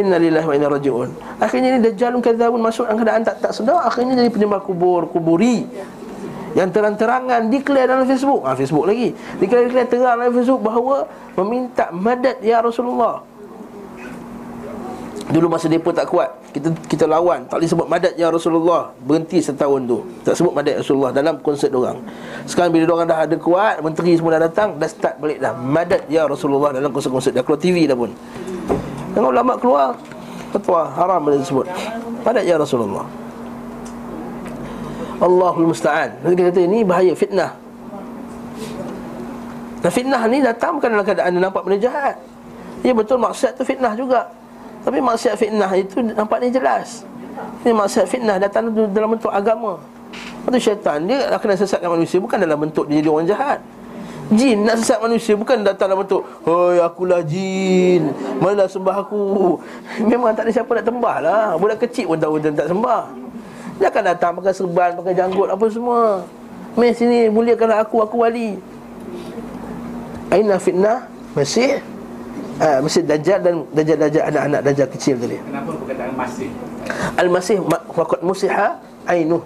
[0.00, 1.08] Innalillahi wa inna raji'un.
[1.38, 3.84] Akhirnya ni Dajjalun kadzabun masuk dalam keadaan tak tak sedar.
[3.84, 5.68] Akhirnya jadi penyembah kubur Kuburi.
[6.50, 8.42] Yang terang-terangan Declare dalam Facebook.
[8.42, 9.14] Ha, Facebook lagi.
[9.38, 11.06] Declare-declare terang dalam Facebook Bahawa
[11.38, 13.22] Meminta madad Ya Rasulullah.
[15.30, 17.46] Dulu masa mereka tak kuat kita kita lawan.
[17.46, 18.90] Tak boleh sebut madad ya Rasulullah.
[19.06, 19.98] Berhenti setahun tu.
[20.26, 21.98] Tak sebut madad ya Rasulullah dalam konsert orang.
[22.44, 25.54] Sekarang bila orang dah ada kuat menteri semua dah datang dah start balik dah.
[25.54, 27.42] Madad ya Rasulullah dalam konsert-konsert dah.
[27.46, 28.10] Keluar TV dah pun.
[29.14, 29.94] Tengok ulama keluar.
[30.50, 31.66] Fatwa haram boleh disebut
[32.26, 33.06] madad ya Rasulullah.
[35.20, 36.16] Allahul musta'an.
[36.24, 37.52] Nanti dia kata ini bahaya fitnah.
[39.80, 42.16] Dan fitnah ni datang bukan dalam keadaan dia nampak benda jahat.
[42.80, 44.39] Ya betul maksiat tu fitnah juga
[44.80, 47.04] Tapi maksiat fitnah itu nampaknya jelas.
[47.64, 49.80] Ini maksiat fitnah datang dalam bentuk agama.
[50.48, 53.58] Itu syaitan Dia akan sesatkan manusia Bukan dalam bentuk dia jadi orang jahat.
[54.30, 59.58] Jin nak sesat manusia Bukan datang dalam bentuk Hoi akulah jin Manalah sembah aku.
[60.10, 61.44] Memang tak ada siapa nak tembah lah.
[61.60, 63.02] Budak kecil pun tahu dia tak sembah.
[63.80, 66.24] Dia akan datang pakai serban Pakai janggut apa semua.
[66.78, 68.56] Meh sini muliakanlah aku Aku wali.
[70.30, 71.82] Aina fitnah Masih
[72.60, 75.36] uh, Masih Dajjal dan Dajjal-Dajjal anak-anak Dajjal kecil tadi.
[75.40, 76.48] Kenapa perkataan masih?
[77.16, 77.56] Al-Masih
[77.96, 78.68] Fakat musiha
[79.08, 79.42] Ainuh.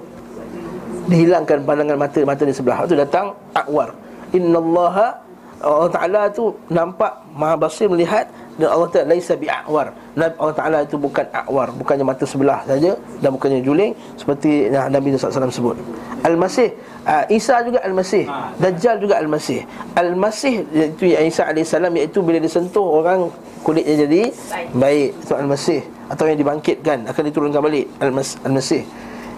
[1.09, 2.85] Dihilangkan pandangan mata Mata di sebelah.
[2.85, 3.95] Itu datang Akwar.
[4.35, 5.23] Inna Allah
[5.65, 10.95] Allah Ta'ala tu nampak Maha basir melihat Dan Allah Ta'ala Laisa bi'akwar Allah Ta'ala itu
[10.95, 15.75] bukan akwar Bukannya mata sebelah saja Dan bukannya juling Seperti yang Nabi SAW sebut.
[16.23, 16.71] Al-Masih
[17.03, 18.31] uh, Isa juga Al-Masih
[18.63, 19.67] Dajjal juga Al-Masih.
[19.99, 23.29] Al-Masih Iaitu Isa AS Iaitu bila disentuh orang
[23.67, 24.31] Kulitnya jadi
[24.71, 25.19] baik.
[25.27, 27.91] Itu Al-Masih Atau yang dibangkitkan Akan diturunkan balik.
[27.99, 28.87] Al-Mas- Al-Masih.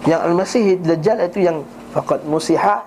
[0.05, 1.65] Yang Al-Masih Dajjal itu yang
[1.95, 2.85] Fakat musiha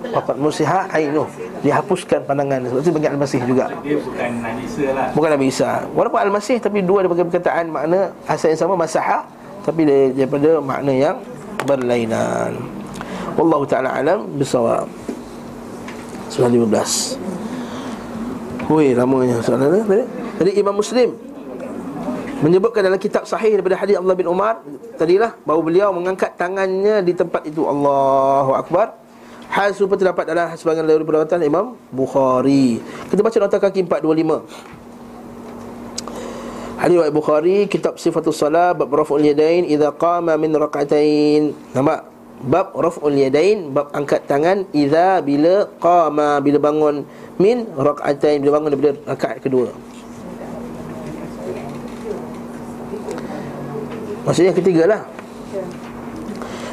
[0.00, 1.28] Fakat musiha ainuh
[1.60, 3.68] Dihapuskan pandangan Sebab itu panggil Al-Masih juga.
[3.84, 5.12] Dia bukan Nabi Isa lah.
[5.12, 7.68] Bukan Nabi Isa Walaupun Al-Masih Tapi dua daripada perkataan.
[7.68, 9.28] Makna Asal yang sama Masaha.
[9.60, 9.84] Tapi
[10.16, 11.16] daripada makna yang
[11.68, 12.56] Berlainan.
[13.36, 14.88] Wallahu ta'ala alam Bisawab.
[16.32, 17.20] Surah 15
[18.70, 20.06] Wih lamanya soalan tadi?
[20.40, 21.12] Jadi Imam Muslim
[22.40, 24.64] Menyebutkan dalam kitab sahih daripada hadis Abdullah bin Umar
[24.96, 27.64] Tadilah bahawa beliau mengangkat tangannya di tempat itu.
[27.64, 28.99] Allahu Akbar
[29.50, 32.78] Hal serupa terdapat dalam sebagian dari perawatan Imam Bukhari
[33.10, 34.80] Kita baca nota kaki 425
[36.80, 41.52] Hadis Bukhari kitab Sifatul Salat bab raf'ul yadain idza qama min rak'atain.
[41.76, 42.08] Nampak?
[42.40, 47.04] Bab raf'ul yadain bab angkat tangan idza bila qama bila bangun
[47.36, 49.68] min rak'atain bila bangun daripada rakaat kedua.
[54.24, 55.04] Maksudnya ketiga lah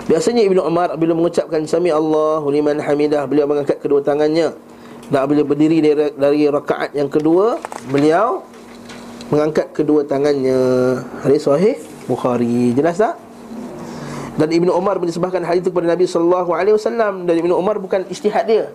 [0.07, 4.55] Biasanya Ibnu Umar bila mengucapkan Sami Allahu liman hamidah Beliau mengangkat kedua tangannya
[5.11, 7.59] Dan bila berdiri dari, dari rakaat yang kedua
[7.91, 8.47] Beliau
[9.27, 10.55] mengangkat kedua tangannya
[11.27, 11.75] Hadis sahih
[12.07, 13.27] Bukhari Jelas tak?
[14.37, 18.05] Dan Ibnu Umar menisbahkan hadis itu kepada Nabi sallallahu alaihi wasallam dan Ibnu Umar bukan
[18.05, 18.69] ijtihad dia.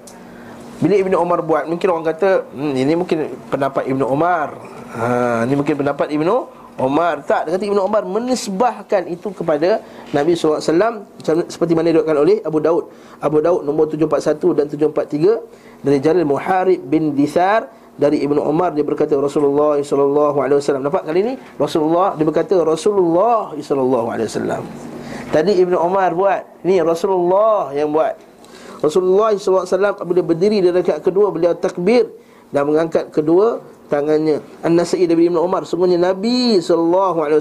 [0.82, 4.58] Bila Ibnu Umar buat, mungkin orang kata, hmm, ini mungkin pendapat Ibnu Umar.
[4.98, 6.34] Ha, ini mungkin pendapat Ibnu
[6.80, 7.20] Umar.
[7.28, 9.84] Tak, kata Ibnu Umar menisbahkan itu kepada
[10.16, 12.88] Nabi wasallam seperti mana diriwayatkan oleh Abu Daud.
[13.20, 18.84] Abu Daud nombor 741 dan 743 dari Jalil Muharib bin Disar dari Ibnu Umar dia
[18.84, 20.80] berkata Rasulullah wasallam.
[20.80, 24.64] Nampak kali ni Rasulullah dia berkata Rasulullah wasallam.
[25.32, 28.16] Tadi Ibnu Umar buat, ni Rasulullah yang buat.
[28.82, 32.10] Rasulullah SAW apabila berdiri di rakaat kedua beliau takbir
[32.50, 34.42] dan mengangkat kedua tangannya.
[34.62, 37.32] An-Nasa'i dari Ibnu Umar, sungguhnya Nabi SAW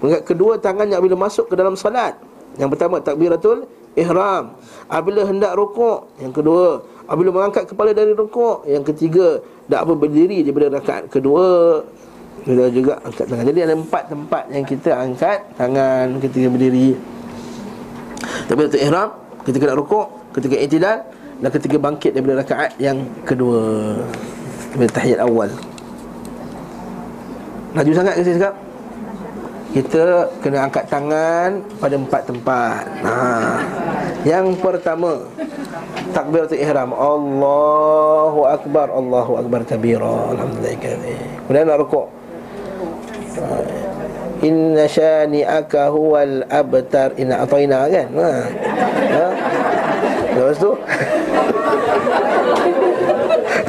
[0.00, 2.14] mengangkat kedua tangannya apabila masuk ke dalam salat.
[2.54, 3.66] Yang pertama takbiratul
[3.98, 4.54] ihram.
[4.86, 10.44] Apabila hendak rukuk, yang kedua apabila mengangkat kepala dari rukuk, yang ketiga dak apa berdiri
[10.44, 11.80] daripada rakaat kedua
[12.44, 13.44] kita juga angkat tangan.
[13.48, 16.92] Jadi ada empat tempat yang kita angkat tangan ketika berdiri.
[18.44, 19.08] Takbiratul ihram
[19.48, 20.06] ketika nak rukuk,
[20.36, 20.98] ketika i'tidal
[21.40, 23.96] dan ketika bangkit daripada rakaat yang kedua.
[24.74, 25.50] Daripada tahiyat awal.
[27.78, 28.56] Laju sangat ke saya cakap?
[29.70, 30.02] Kita
[30.42, 32.82] kena angkat tangan pada empat tempat.
[33.06, 33.14] Ha.
[34.26, 35.22] Yang pertama
[36.10, 36.90] takbiratul ihram.
[36.90, 40.34] Allahu akbar, Allahu akbar kabira.
[40.34, 40.74] Alhamdulillah.
[41.46, 42.10] Kemudian nak rukuk.
[44.42, 48.30] Inna syani'aka huwal abtar Inna ataina kan ha.
[49.08, 49.26] ha?
[50.34, 50.70] Lepas tu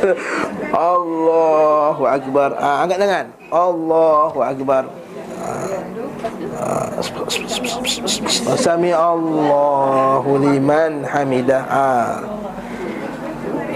[0.73, 2.49] Allahu Akbar.
[2.57, 3.25] Ha, Angkat tangan.
[3.51, 4.83] Allahu Akbar.
[5.37, 7.01] Ha.
[8.57, 11.63] Sami Allahu liman hamidah.
[11.69, 11.91] Ha.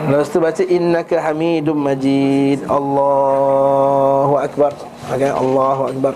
[0.10, 2.66] Lepas tu baca Innaka hamidum majid.
[2.66, 4.74] Allahu Akbar.
[5.14, 6.14] Okay, Allahu Akbar.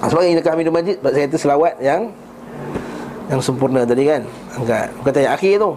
[0.00, 2.08] Sebab ini kami majid Sebab saya kata selawat yang
[3.28, 4.24] Yang sempurna tadi kan.
[4.58, 4.88] Angkat.
[4.98, 5.70] Bukan tanya akhir tu.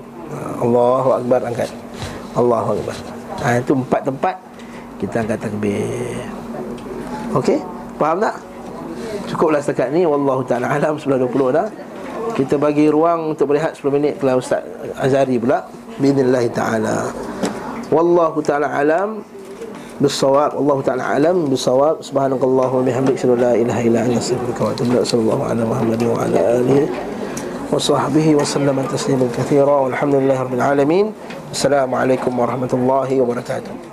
[0.64, 1.82] Allahu Akbar angkat
[2.35, 2.97] Allahu Akbar
[3.43, 4.36] ha, Itu empat tempat
[4.99, 6.19] Kita angkat takbir
[7.35, 7.59] Okey
[7.99, 8.35] Faham tak?
[9.28, 11.69] Cukuplah setakat ni Wallahu ta'ala alam 9.20 dah
[12.32, 14.65] Kita bagi ruang untuk berehat 10 minit Kalau Ustaz
[14.97, 15.66] Azhari pula
[15.99, 17.11] Bidnillahi ta'ala
[17.90, 19.24] Wallahu ta'ala alam
[20.01, 24.61] بالصواب والله تعالى أعلم بالصواب سبحانك اللهم وبحمدك أشهد أن لا إله إلا أنت أستغفرك
[24.61, 26.89] وأتوب إليك صلى الله على محمد وعلى آله
[27.74, 31.06] وصحبه وسلم تسليما كثيرا والحمد لله رب العالمين.
[31.52, 33.74] السلام عليكم ورحمة الله وبركاته.